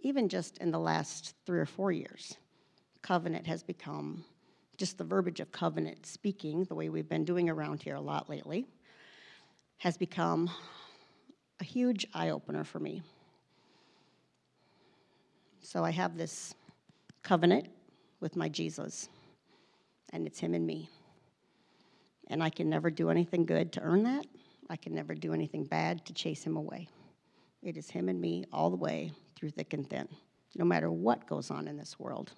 [0.00, 2.36] even just in the last three or four years,
[3.02, 4.24] covenant has become
[4.76, 8.28] just the verbiage of covenant speaking, the way we've been doing around here a lot
[8.28, 8.66] lately,
[9.78, 10.50] has become
[11.60, 13.02] a huge eye opener for me.
[15.60, 16.54] So I have this
[17.22, 17.68] covenant
[18.20, 19.08] with my Jesus,
[20.16, 20.88] and it's Him and me.
[22.28, 24.26] And I can never do anything good to earn that.
[24.68, 26.88] I can never do anything bad to chase Him away.
[27.62, 30.08] It is Him and me all the way through thick and thin,
[30.56, 32.32] no matter what goes on in this world.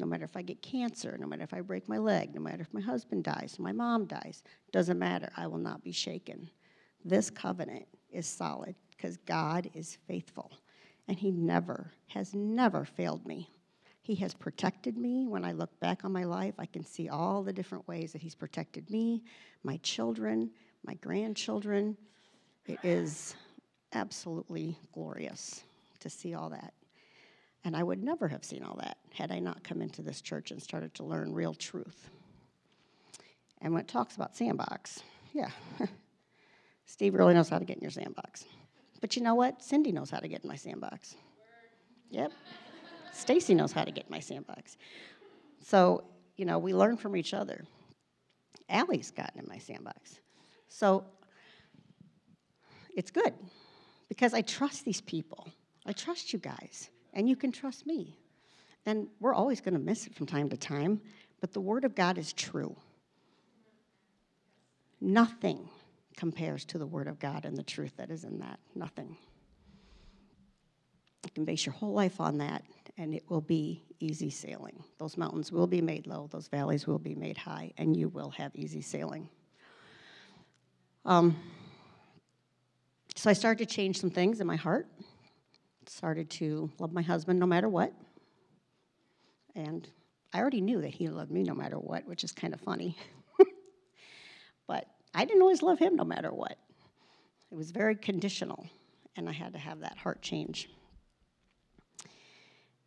[0.00, 2.62] No matter if I get cancer, no matter if I break my leg, no matter
[2.62, 4.42] if my husband dies, my mom dies,
[4.72, 5.30] doesn't matter.
[5.36, 6.48] I will not be shaken.
[7.04, 10.52] This covenant is solid because God is faithful
[11.08, 13.50] and He never, has never failed me.
[14.02, 15.28] He has protected me.
[15.28, 18.20] When I look back on my life, I can see all the different ways that
[18.20, 19.22] He's protected me,
[19.62, 20.50] my children,
[20.84, 21.96] my grandchildren.
[22.66, 23.36] It is
[23.92, 25.62] absolutely glorious
[26.00, 26.74] to see all that.
[27.64, 30.50] And I would never have seen all that had I not come into this church
[30.50, 32.10] and started to learn real truth.
[33.60, 35.00] And when it talks about sandbox,
[35.32, 35.50] yeah,
[36.86, 38.44] Steve really knows how to get in your sandbox.
[39.00, 39.62] But you know what?
[39.62, 41.14] Cindy knows how to get in my sandbox.
[42.10, 42.32] Yep.
[43.12, 44.76] Stacy knows how to get my sandbox.
[45.60, 46.04] So,
[46.36, 47.64] you know, we learn from each other.
[48.68, 50.18] Allie's gotten in my sandbox.
[50.68, 51.04] So
[52.96, 53.34] it's good
[54.08, 55.48] because I trust these people.
[55.84, 58.16] I trust you guys, and you can trust me.
[58.86, 61.00] And we're always going to miss it from time to time,
[61.40, 62.76] but the Word of God is true.
[65.00, 65.68] Nothing
[66.16, 68.58] compares to the Word of God and the truth that is in that.
[68.74, 69.16] Nothing.
[71.24, 72.64] You can base your whole life on that,
[72.98, 74.82] and it will be easy sailing.
[74.98, 78.30] Those mountains will be made low, those valleys will be made high, and you will
[78.30, 79.28] have easy sailing.
[81.04, 81.36] Um,
[83.16, 84.86] so I started to change some things in my heart.
[85.86, 87.92] Started to love my husband no matter what.
[89.54, 89.88] And
[90.32, 92.96] I already knew that he loved me no matter what, which is kind of funny.
[94.66, 96.56] but I didn't always love him no matter what.
[97.50, 98.66] It was very conditional,
[99.16, 100.70] and I had to have that heart change.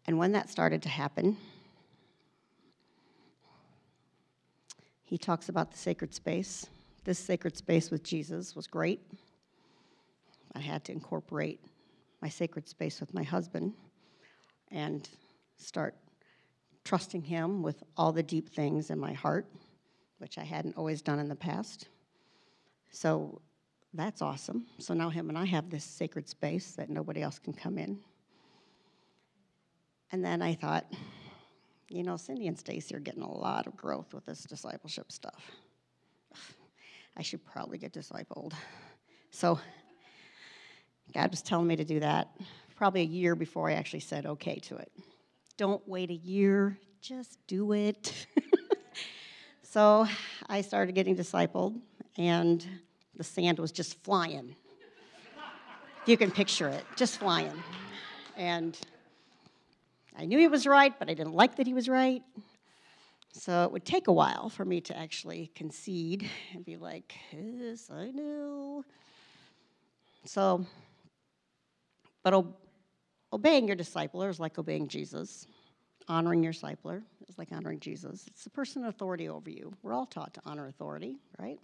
[0.07, 1.37] And when that started to happen,
[5.03, 6.67] he talks about the sacred space.
[7.03, 9.01] This sacred space with Jesus was great.
[10.55, 11.59] I had to incorporate
[12.21, 13.73] my sacred space with my husband
[14.71, 15.07] and
[15.57, 15.95] start
[16.83, 19.47] trusting him with all the deep things in my heart,
[20.19, 21.87] which I hadn't always done in the past.
[22.91, 23.41] So
[23.93, 24.65] that's awesome.
[24.79, 27.99] So now him and I have this sacred space that nobody else can come in.
[30.11, 30.85] And then I thought,
[31.89, 35.51] you know, Cindy and Stacy are getting a lot of growth with this discipleship stuff.
[37.17, 38.53] I should probably get discipled.
[39.31, 39.59] So
[41.13, 42.29] God was telling me to do that
[42.75, 44.91] probably a year before I actually said okay to it.
[45.57, 48.27] Don't wait a year, just do it.
[49.61, 50.07] so
[50.49, 51.79] I started getting discipled,
[52.17, 52.65] and
[53.15, 54.55] the sand was just flying.
[56.05, 57.63] you can picture it, just flying.
[58.35, 58.77] And
[60.17, 62.23] I knew he was right, but I didn't like that he was right.
[63.33, 67.89] So it would take a while for me to actually concede and be like, yes,
[67.91, 68.85] I know.
[70.23, 70.65] So,
[72.23, 72.45] but
[73.33, 75.47] obeying your discipler is like obeying Jesus.
[76.07, 78.23] Honoring your discipler is like honoring Jesus.
[78.27, 79.73] It's the person in authority over you.
[79.83, 81.59] We're all taught to honor authority, right?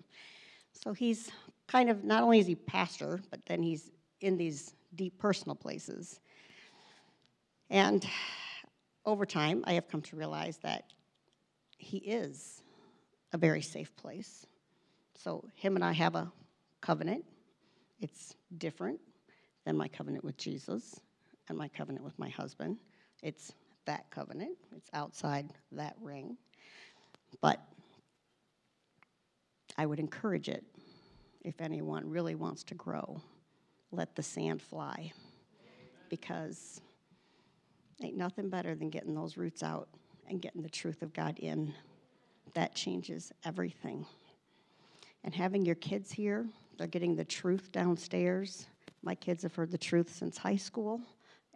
[0.74, 1.32] So he's
[1.68, 6.20] kind of, not only is he pastor, but then he's in these deep personal places.
[7.70, 8.06] And
[9.06, 10.86] over time, I have come to realize that
[11.78, 12.62] he is
[13.34, 14.46] a very safe place.
[15.16, 16.32] So, him and I have a
[16.82, 17.26] covenant.
[18.00, 19.00] It's different
[19.66, 21.00] than my covenant with Jesus
[21.50, 22.78] and my covenant with my husband.
[23.22, 23.54] It's
[23.86, 26.38] that covenant, it's outside that ring.
[27.42, 27.60] But
[29.78, 30.64] I would encourage it
[31.44, 33.22] if anyone really wants to grow.
[33.92, 35.12] Let the sand fly
[36.10, 36.82] because
[38.04, 39.88] ain't nothing better than getting those roots out
[40.28, 41.74] and getting the truth of God in.
[42.54, 44.06] That changes everything.
[45.24, 46.48] And having your kids here,
[46.78, 48.68] they're getting the truth downstairs.
[49.04, 51.02] My kids have heard the truth since high school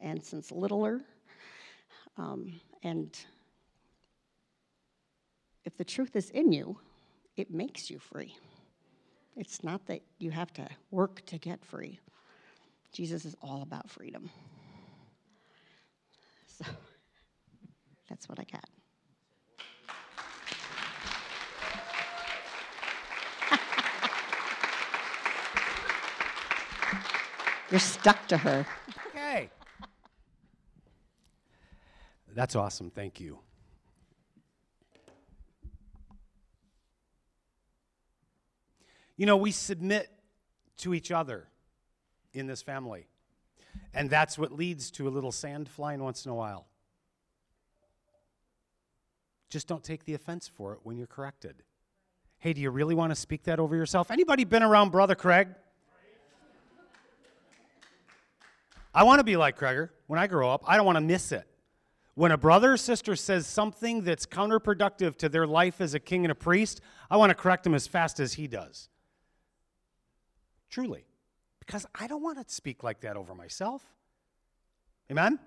[0.01, 1.01] and since littler.
[2.17, 3.17] Um, and
[5.63, 6.77] if the truth is in you,
[7.37, 8.35] it makes you free.
[9.35, 11.99] It's not that you have to work to get free.
[12.91, 14.29] Jesus is all about freedom.
[16.57, 16.65] So
[18.09, 18.69] that's what I got.
[27.71, 28.65] You're stuck to her.
[29.07, 29.49] Okay.
[32.33, 32.89] That's awesome.
[32.91, 33.39] Thank you.
[39.17, 40.09] You know, we submit
[40.77, 41.47] to each other
[42.33, 43.07] in this family.
[43.95, 46.67] And that's what leads to a little sand flying once in a while.
[49.49, 51.63] Just don't take the offense for it when you're corrected.
[52.39, 54.11] Hey, do you really want to speak that over yourself?
[54.11, 55.47] Anybody been around Brother Craig?
[58.93, 60.63] I want to be like Craig when I grow up.
[60.67, 61.47] I don't want to miss it.
[62.15, 66.25] When a brother or sister says something that's counterproductive to their life as a king
[66.25, 68.89] and a priest, I want to correct them as fast as he does.
[70.69, 71.05] Truly.
[71.65, 73.83] Because I don't want to speak like that over myself.
[75.11, 75.39] Amen?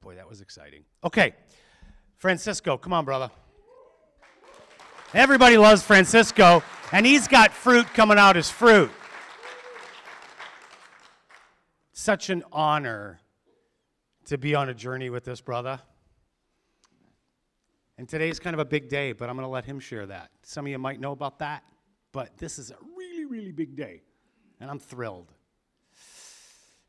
[0.00, 0.84] Boy, that was exciting.
[1.04, 1.34] Okay.
[2.16, 3.30] Francisco, come on, brother.
[5.14, 8.90] Everybody loves Francisco, and he's got fruit coming out as fruit.
[11.92, 13.20] Such an honor
[14.26, 15.80] to be on a journey with this brother.
[17.98, 20.30] And today's kind of a big day, but I'm going to let him share that.
[20.42, 21.62] Some of you might know about that,
[22.12, 24.02] but this is a really, really big day,
[24.62, 25.32] and I'm thrilled.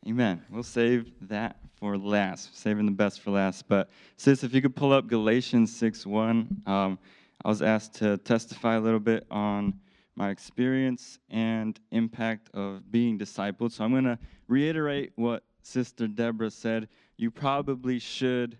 [0.07, 0.43] Amen.
[0.51, 3.67] We'll save that for last, saving the best for last.
[3.67, 6.61] But sis, if you could pull up Galatians 6 1.
[6.67, 6.99] Um,
[7.43, 9.73] I was asked to testify a little bit on
[10.15, 13.71] my experience and impact of being discipled.
[13.71, 16.87] So I'm going to reiterate what Sister Deborah said.
[17.17, 18.59] You probably should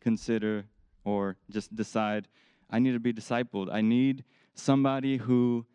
[0.00, 0.64] consider
[1.04, 2.28] or just decide
[2.70, 3.68] I need to be discipled.
[3.72, 4.22] I need
[4.54, 5.66] somebody who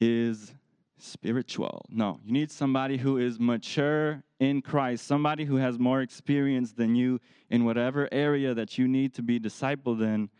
[0.00, 0.54] is
[1.02, 1.86] spiritual.
[1.88, 6.94] No, you need somebody who is mature in Christ, somebody who has more experience than
[6.94, 7.20] you
[7.50, 10.30] in whatever area that you need to be discipled in.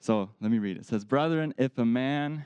[0.00, 0.80] So let me read it.
[0.80, 2.44] It says, Brethren, if a man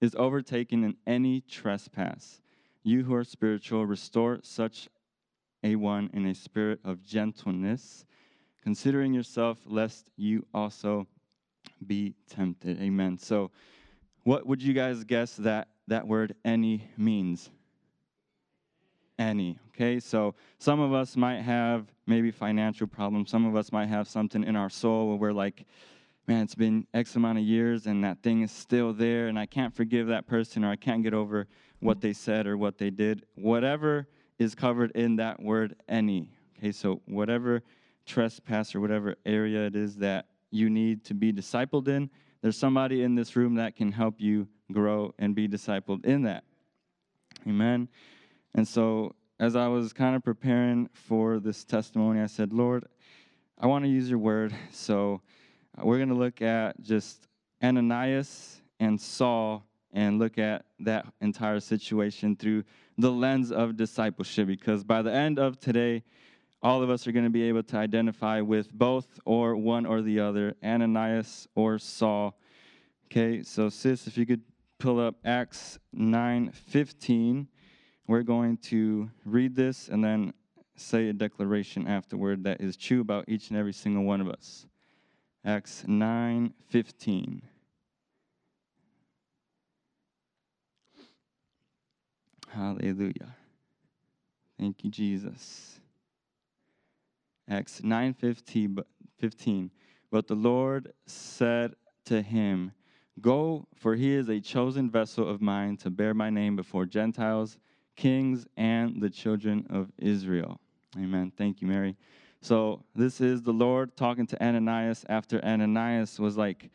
[0.00, 2.40] is overtaken in any trespass,
[2.82, 4.88] you who are spiritual, restore such
[5.62, 8.04] a one in a spirit of gentleness,
[8.62, 11.06] considering yourself, lest you also
[11.86, 12.80] be tempted.
[12.80, 13.18] Amen.
[13.18, 13.50] So,
[14.24, 17.50] what would you guys guess that that word any means?
[19.18, 19.58] Any.
[19.68, 23.30] Okay, so some of us might have maybe financial problems.
[23.30, 25.66] Some of us might have something in our soul where we're like,
[26.26, 29.46] man, it's been X amount of years and that thing is still there and I
[29.46, 31.46] can't forgive that person or I can't get over
[31.80, 33.24] what they said or what they did.
[33.34, 34.08] Whatever
[34.38, 36.30] is covered in that word any.
[36.58, 37.62] Okay, so whatever
[38.06, 42.08] trespass or whatever area it is that you need to be discipled in,
[42.44, 46.44] there's somebody in this room that can help you grow and be discipled in that.
[47.46, 47.88] Amen.
[48.54, 52.84] And so, as I was kind of preparing for this testimony, I said, Lord,
[53.58, 54.54] I want to use your word.
[54.70, 55.22] So,
[55.78, 57.28] uh, we're going to look at just
[57.62, 59.64] Ananias and Saul
[59.94, 62.64] and look at that entire situation through
[62.98, 66.02] the lens of discipleship because by the end of today,
[66.64, 70.00] all of us are going to be able to identify with both or one or
[70.00, 72.38] the other, Ananias or Saul.
[73.06, 74.40] Okay, so sis, if you could
[74.78, 77.46] pull up Acts 9:15,
[78.06, 80.32] we're going to read this and then
[80.74, 84.66] say a declaration afterward that is true about each and every single one of us.
[85.44, 87.42] Acts 9:15.
[92.48, 93.36] Hallelujah.
[94.58, 95.80] Thank you, Jesus.
[97.48, 98.78] Acts 9 15,
[99.18, 99.70] 15.
[100.10, 101.74] But the Lord said
[102.06, 102.72] to him,
[103.20, 107.58] Go, for he is a chosen vessel of mine to bear my name before Gentiles,
[107.96, 110.60] kings, and the children of Israel.
[110.96, 111.32] Amen.
[111.36, 111.96] Thank you, Mary.
[112.40, 116.70] So, this is the Lord talking to Ananias after Ananias was like,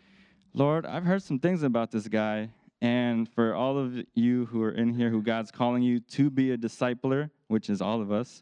[0.53, 2.49] Lord, I've heard some things about this guy.
[2.81, 6.51] And for all of you who are in here who God's calling you to be
[6.51, 8.41] a discipler, which is all of us,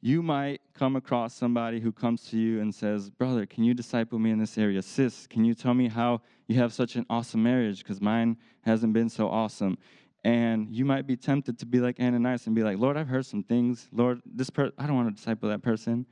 [0.00, 4.18] you might come across somebody who comes to you and says, Brother, can you disciple
[4.18, 4.80] me in this area?
[4.80, 7.78] Sis, can you tell me how you have such an awesome marriage?
[7.78, 9.76] Because mine hasn't been so awesome.
[10.24, 13.26] And you might be tempted to be like Ananias and be like, Lord, I've heard
[13.26, 13.88] some things.
[13.92, 16.06] Lord, this per- I don't want to disciple that person.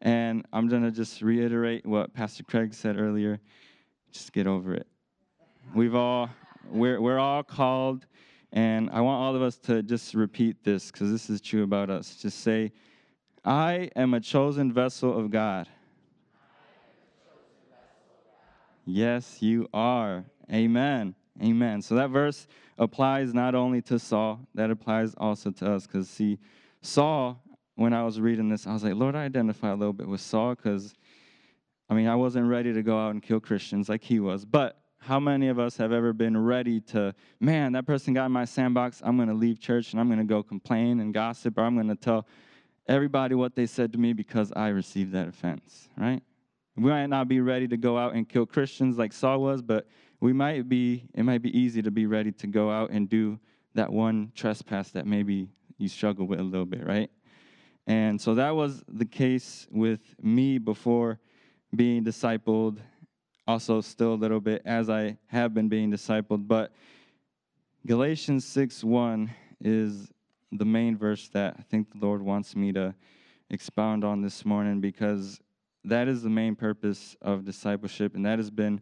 [0.00, 3.40] And I'm going to just reiterate what Pastor Craig said earlier.
[4.12, 4.86] Just get over it.
[5.74, 6.30] We've all,
[6.70, 8.06] we're, we're all called.
[8.52, 11.90] And I want all of us to just repeat this because this is true about
[11.90, 12.16] us.
[12.16, 12.72] Just say,
[13.46, 15.68] I am a chosen vessel of God.
[18.84, 20.24] Yes, you are.
[20.52, 21.14] Amen.
[21.40, 21.80] Amen.
[21.80, 25.86] So that verse applies not only to Saul, that applies also to us.
[25.86, 26.38] Because, see,
[26.82, 27.40] Saul,
[27.76, 30.20] when I was reading this, I was like, Lord, I identify a little bit with
[30.20, 30.94] Saul because,
[31.88, 34.44] I mean, I wasn't ready to go out and kill Christians like he was.
[34.44, 38.32] But how many of us have ever been ready to, man, that person got in
[38.32, 41.58] my sandbox, I'm going to leave church and I'm going to go complain and gossip,
[41.58, 42.26] or I'm going to tell
[42.88, 46.22] everybody what they said to me because I received that offense, right?
[46.76, 49.86] We might not be ready to go out and kill Christians like Saul was, but
[50.20, 53.38] we might be, it might be easy to be ready to go out and do
[53.74, 55.48] that one trespass that maybe
[55.78, 57.10] you struggle with a little bit, right?
[57.86, 61.20] And so that was the case with me before
[61.74, 62.78] being discipled,
[63.46, 66.48] also still a little bit as I have been being discipled.
[66.48, 66.72] But
[67.86, 69.30] Galatians 6 1
[69.60, 70.12] is
[70.52, 72.94] the main verse that I think the Lord wants me to
[73.50, 75.40] expound on this morning because
[75.84, 78.80] that is the main purpose of discipleship, and that has been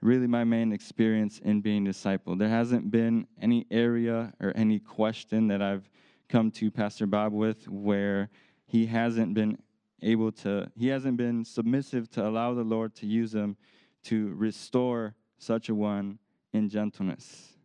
[0.00, 2.38] really my main experience in being discipled.
[2.38, 5.88] There hasn't been any area or any question that I've
[6.28, 8.28] come to Pastor Bob with where
[8.66, 9.58] he hasn't been
[10.02, 13.56] able to, he hasn't been submissive to allow the Lord to use him
[14.04, 16.18] to restore such a one
[16.52, 17.57] in gentleness.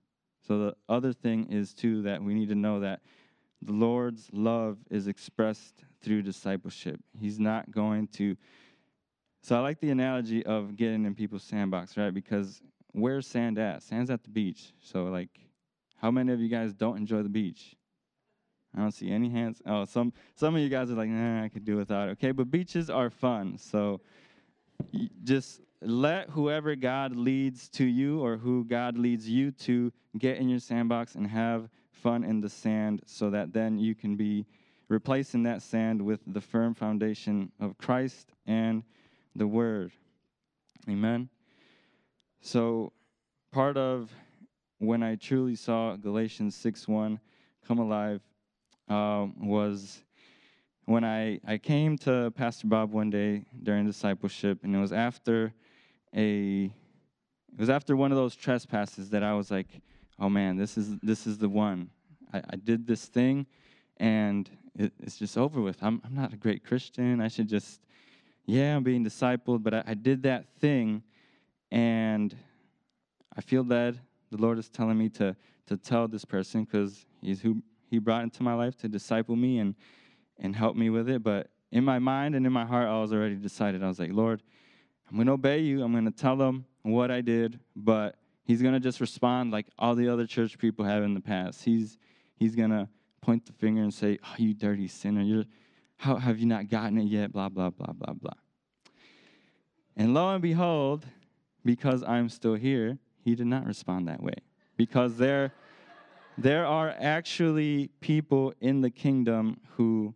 [0.47, 3.01] So the other thing is too that we need to know that
[3.61, 6.99] the Lord's love is expressed through discipleship.
[7.17, 8.35] He's not going to
[9.41, 12.13] So I like the analogy of getting in people's sandbox, right?
[12.13, 12.61] Because
[12.91, 13.83] where's sand at?
[13.83, 14.73] Sand's at the beach.
[14.81, 15.29] So like
[15.97, 17.75] how many of you guys don't enjoy the beach?
[18.75, 19.61] I don't see any hands.
[19.65, 22.11] Oh, some some of you guys are like, nah, I could do without it.
[22.13, 23.57] Okay, but beaches are fun.
[23.57, 24.01] So
[25.23, 30.49] just let whoever God leads to you or who God leads you to get in
[30.49, 34.45] your sandbox and have fun in the sand so that then you can be
[34.89, 38.83] replacing that sand with the firm foundation of Christ and
[39.35, 39.91] the Word.
[40.89, 41.29] Amen.
[42.41, 42.91] So,
[43.51, 44.11] part of
[44.79, 47.19] when I truly saw Galatians 6 1
[47.65, 48.21] come alive
[48.89, 50.03] um, was
[50.85, 55.53] when I, I came to Pastor Bob one day during discipleship, and it was after
[56.15, 56.71] a
[57.53, 59.67] it was after one of those trespasses that I was like,
[60.19, 61.89] oh man, this is this is the one.
[62.33, 63.45] I, I did this thing,
[63.97, 65.77] and it, it's just over with.
[65.81, 67.21] I'm I'm not a great Christian.
[67.21, 67.81] I should just,
[68.45, 71.03] yeah, I'm being discipled, but I, I did that thing,
[71.71, 72.35] and
[73.35, 73.95] I feel that
[74.31, 75.35] the Lord is telling me to
[75.67, 79.59] to tell this person because He's who He brought into my life to disciple me
[79.59, 79.75] and
[80.39, 81.21] and help me with it.
[81.21, 83.83] But in my mind and in my heart, I was already decided.
[83.83, 84.41] I was like, Lord,
[85.09, 85.83] I'm going to obey you.
[85.83, 88.15] I'm going to tell them what I did, but
[88.45, 91.63] he's going to just respond like all the other church people have in the past.
[91.63, 91.97] He's
[92.35, 92.87] he's going to
[93.21, 95.21] point the finger and say, "Oh, you dirty sinner.
[95.21, 95.45] You're
[95.97, 98.33] how have you not gotten it yet?" blah blah blah blah blah.
[99.95, 101.05] And lo and behold,
[101.63, 104.35] because I'm still here, he did not respond that way.
[104.75, 105.53] Because there
[106.37, 110.15] there are actually people in the kingdom who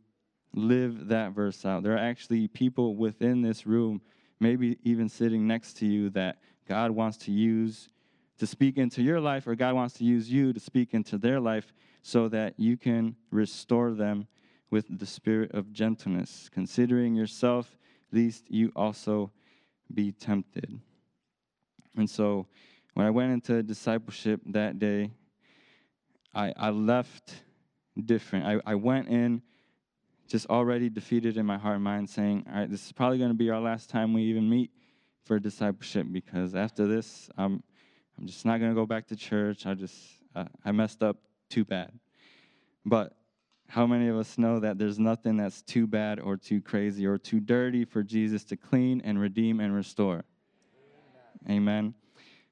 [0.54, 1.84] live that verse out.
[1.84, 4.02] There are actually people within this room,
[4.40, 6.38] maybe even sitting next to you, that
[6.68, 7.90] God wants to use
[8.38, 11.40] to speak into your life, or God wants to use you to speak into their
[11.40, 11.74] life
[12.04, 14.28] so that you can restore them
[14.70, 16.50] with the spirit of gentleness.
[16.54, 17.78] Considering yourself,
[18.12, 19.32] lest you also
[19.94, 20.80] be tempted.
[21.96, 22.48] And so
[22.94, 25.12] when I went into discipleship that day,
[26.34, 27.44] I, I left
[28.06, 28.46] different.
[28.46, 29.42] I, I went in
[30.28, 33.32] just already defeated in my heart and mind, saying, All right, this is probably going
[33.32, 34.72] to be our last time we even meet
[35.26, 37.64] for discipleship because after this, I'm,
[38.18, 39.66] I'm just not going to go back to church.
[39.66, 39.96] I just,
[40.36, 41.18] uh, I messed up
[41.50, 41.92] too bad.
[42.86, 43.14] But
[43.68, 47.18] how many of us know that there's nothing that's too bad or too crazy or
[47.18, 50.24] too dirty for Jesus to clean and redeem and restore?
[51.46, 51.58] Amen.
[51.58, 51.94] Amen.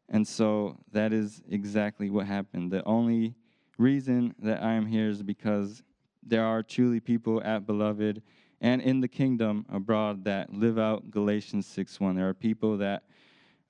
[0.09, 2.71] And so that is exactly what happened.
[2.71, 3.35] The only
[3.77, 5.81] reason that I am here is because
[6.25, 8.21] there are truly people at Beloved
[8.61, 12.15] and in the kingdom abroad that live out Galatians 6:1.
[12.15, 13.03] There are people that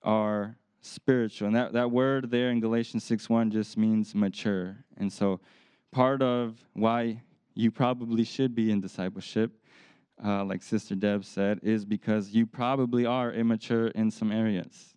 [0.03, 1.48] are spiritual.
[1.48, 4.86] And that, that word there in Galatians 6:1 just means mature.
[4.98, 5.40] And so
[5.91, 7.23] part of why
[7.56, 9.60] you probably should be in discipleship,
[10.23, 14.95] uh, like Sister Deb said, is because you probably are immature in some areas.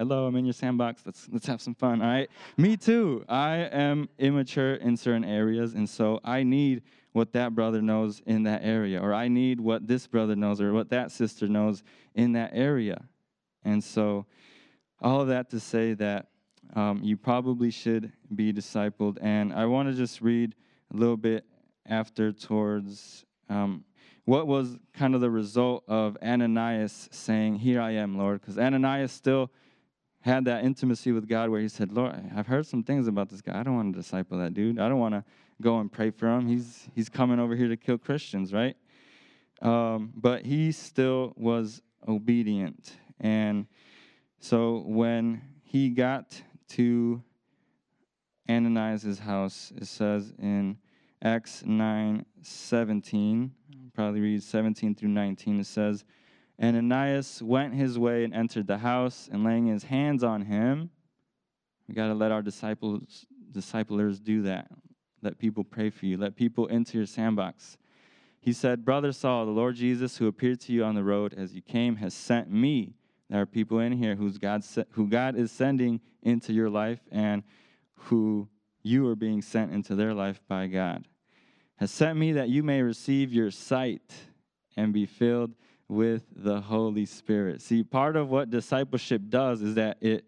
[0.00, 1.02] Hello, I'm in your sandbox.
[1.04, 2.00] Let's let's have some fun.
[2.00, 2.30] All right.
[2.56, 3.22] Me too.
[3.28, 8.44] I am immature in certain areas, and so I need what that brother knows in
[8.44, 11.82] that area, or I need what this brother knows, or what that sister knows
[12.14, 13.02] in that area.
[13.62, 14.24] And so,
[15.02, 16.28] all of that to say that
[16.74, 19.18] um, you probably should be discipled.
[19.20, 20.54] And I want to just read
[20.94, 21.44] a little bit
[21.84, 23.84] after towards um,
[24.24, 29.12] what was kind of the result of Ananias saying, Here I am, Lord, because Ananias
[29.12, 29.50] still
[30.20, 33.40] had that intimacy with God where he said, Lord, I've heard some things about this
[33.40, 33.58] guy.
[33.58, 34.78] I don't want to disciple that dude.
[34.78, 35.24] I don't want to
[35.62, 36.46] go and pray for him.
[36.46, 38.76] He's, he's coming over here to kill Christians, right?
[39.62, 42.92] Um, but he still was obedient.
[43.18, 43.66] And
[44.38, 46.40] so when he got
[46.70, 47.22] to
[48.48, 50.78] Ananias' house, it says in
[51.22, 53.52] Acts 9 17,
[53.94, 56.04] probably read 17 through 19, it says,
[56.60, 60.90] and Ananias went his way and entered the house, and laying his hands on him,
[61.88, 64.70] we got to let our disciples, disciplers do that.
[65.22, 66.18] Let people pray for you.
[66.18, 67.78] Let people into your sandbox.
[68.40, 71.54] He said, Brother Saul, the Lord Jesus, who appeared to you on the road as
[71.54, 72.94] you came, has sent me.
[73.30, 77.42] There are people in here who's God, who God is sending into your life and
[77.94, 78.48] who
[78.82, 81.06] you are being sent into their life by God.
[81.76, 84.12] Has sent me that you may receive your sight
[84.76, 85.54] and be filled
[85.90, 87.60] with the Holy Spirit.
[87.60, 90.24] See, part of what discipleship does is that it,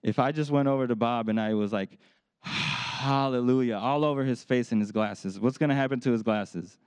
[0.00, 1.98] if I just went over to Bob and I was like,
[2.40, 6.78] hallelujah, all over his face and his glasses, what's going to happen to his glasses?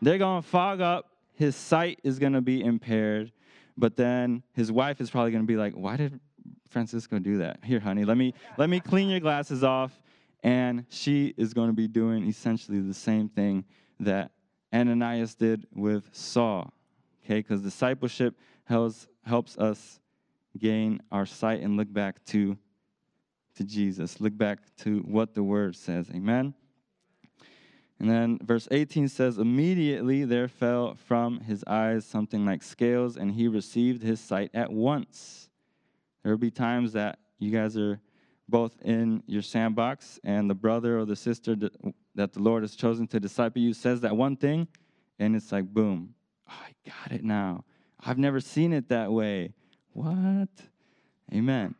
[0.00, 1.10] They're going to fog up.
[1.34, 3.30] His sight is going to be impaired.
[3.76, 6.18] But then his wife is probably going to be like, why did
[6.70, 7.60] Francisco do that?
[7.62, 9.92] Here, honey, let me, let me clean your glasses off.
[10.42, 13.66] And she is going to be doing essentially the same thing
[14.00, 14.30] that
[14.72, 16.72] Ananias did with Saul
[17.28, 17.40] okay?
[17.40, 20.00] Because discipleship helps, helps us
[20.56, 22.56] gain our sight and look back to,
[23.56, 26.08] to Jesus, look back to what the word says.
[26.14, 26.54] Amen?
[28.00, 33.32] And then verse 18 says, Immediately there fell from his eyes something like scales, and
[33.32, 35.50] he received his sight at once.
[36.22, 38.00] There will be times that you guys are
[38.48, 41.54] both in your sandbox, and the brother or the sister
[42.14, 44.68] that the Lord has chosen to disciple you says that one thing,
[45.18, 46.14] and it's like, boom,
[46.48, 47.64] Oh, I got it now.
[48.00, 49.54] I've never seen it that way.
[49.92, 50.48] What?
[51.32, 51.74] Amen.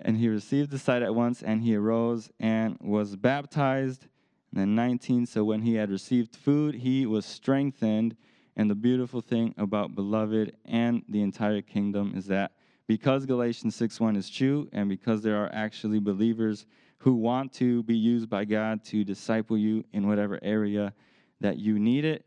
[0.00, 4.06] And he received the sight at once, and he arose and was baptized.
[4.50, 8.16] And then 19, so when he had received food, he was strengthened.
[8.56, 12.52] And the beautiful thing about beloved and the entire kingdom is that
[12.86, 16.66] because Galatians 6:1 is true, and because there are actually believers
[16.98, 20.92] who want to be used by God to disciple you in whatever area
[21.40, 22.26] that you need it,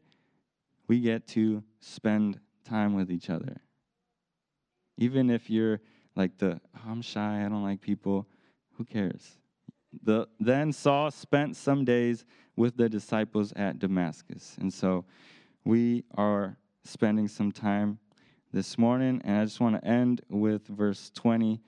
[0.87, 3.57] we get to spend time with each other.
[4.97, 5.79] Even if you're
[6.15, 8.27] like the, oh, I'm shy, I don't like people,
[8.73, 9.37] who cares?
[10.03, 14.55] The, then Saul spent some days with the disciples at Damascus.
[14.59, 15.05] And so
[15.63, 17.99] we are spending some time
[18.53, 21.61] this morning, and I just want to end with verse 20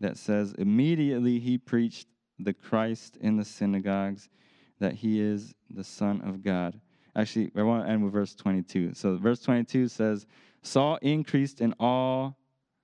[0.00, 2.08] that says, Immediately he preached
[2.38, 4.28] the Christ in the synagogues,
[4.80, 6.80] that he is the Son of God.
[7.16, 8.94] Actually, I want to end with verse 22.
[8.94, 10.26] So, verse 22 says,
[10.62, 12.36] Saul increased in all,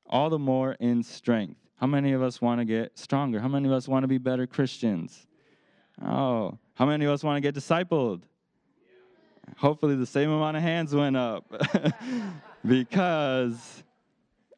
[0.07, 1.59] all the more in strength.
[1.77, 3.41] How many of us want to get stronger?
[3.41, 5.27] How many of us want to be better Christians?
[6.05, 8.23] Oh, how many of us want to get discipled?
[9.57, 11.51] Hopefully, the same amount of hands went up.
[12.67, 13.83] because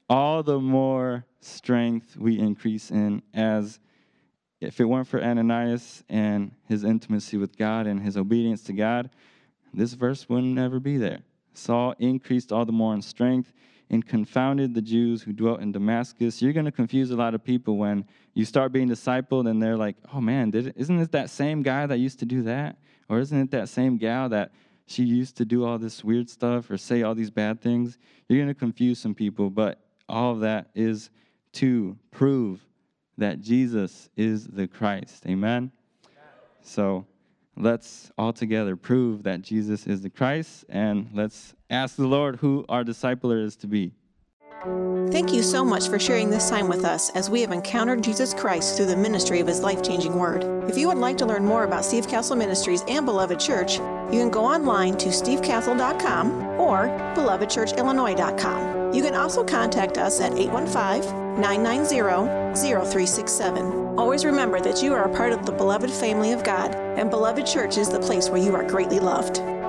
[0.09, 3.79] all the more strength we increase in as
[4.61, 9.11] if it weren't for Ananias and his intimacy with God and his obedience to God,
[9.75, 11.21] this verse wouldn't ever be there.
[11.55, 13.53] Saul increased all the more in strength
[13.91, 16.41] and confounded the Jews who dwelt in Damascus.
[16.41, 19.77] You're going to confuse a lot of people when you start being discipled and they're
[19.77, 22.79] like, oh man, did isn't it that same guy that used to do that?
[23.09, 24.53] Or isn't it that same gal that
[24.87, 28.39] she used to do all this weird stuff or say all these bad things, you're
[28.39, 29.51] going to confuse some people.
[29.51, 31.11] But all of that is
[31.55, 32.67] to prove
[33.19, 35.25] that Jesus is the Christ.
[35.27, 35.71] Amen?
[36.63, 37.07] So
[37.57, 42.65] let's all together prove that Jesus is the Christ and let's ask the Lord who
[42.69, 43.93] our discipler is to be.
[45.11, 48.33] Thank you so much for sharing this time with us as we have encountered Jesus
[48.33, 50.45] Christ through the ministry of his life changing word.
[50.71, 54.21] If you would like to learn more about Steve Castle Ministries and Beloved Church, you
[54.21, 58.82] can go online to stevecastle.com or belovedchurchillinois.com.
[58.93, 61.97] You can also contact us at 815 990
[62.55, 63.99] 0367.
[63.99, 67.47] Always remember that you are a part of the beloved family of God, and Beloved
[67.47, 69.39] Church is the place where you are greatly loved.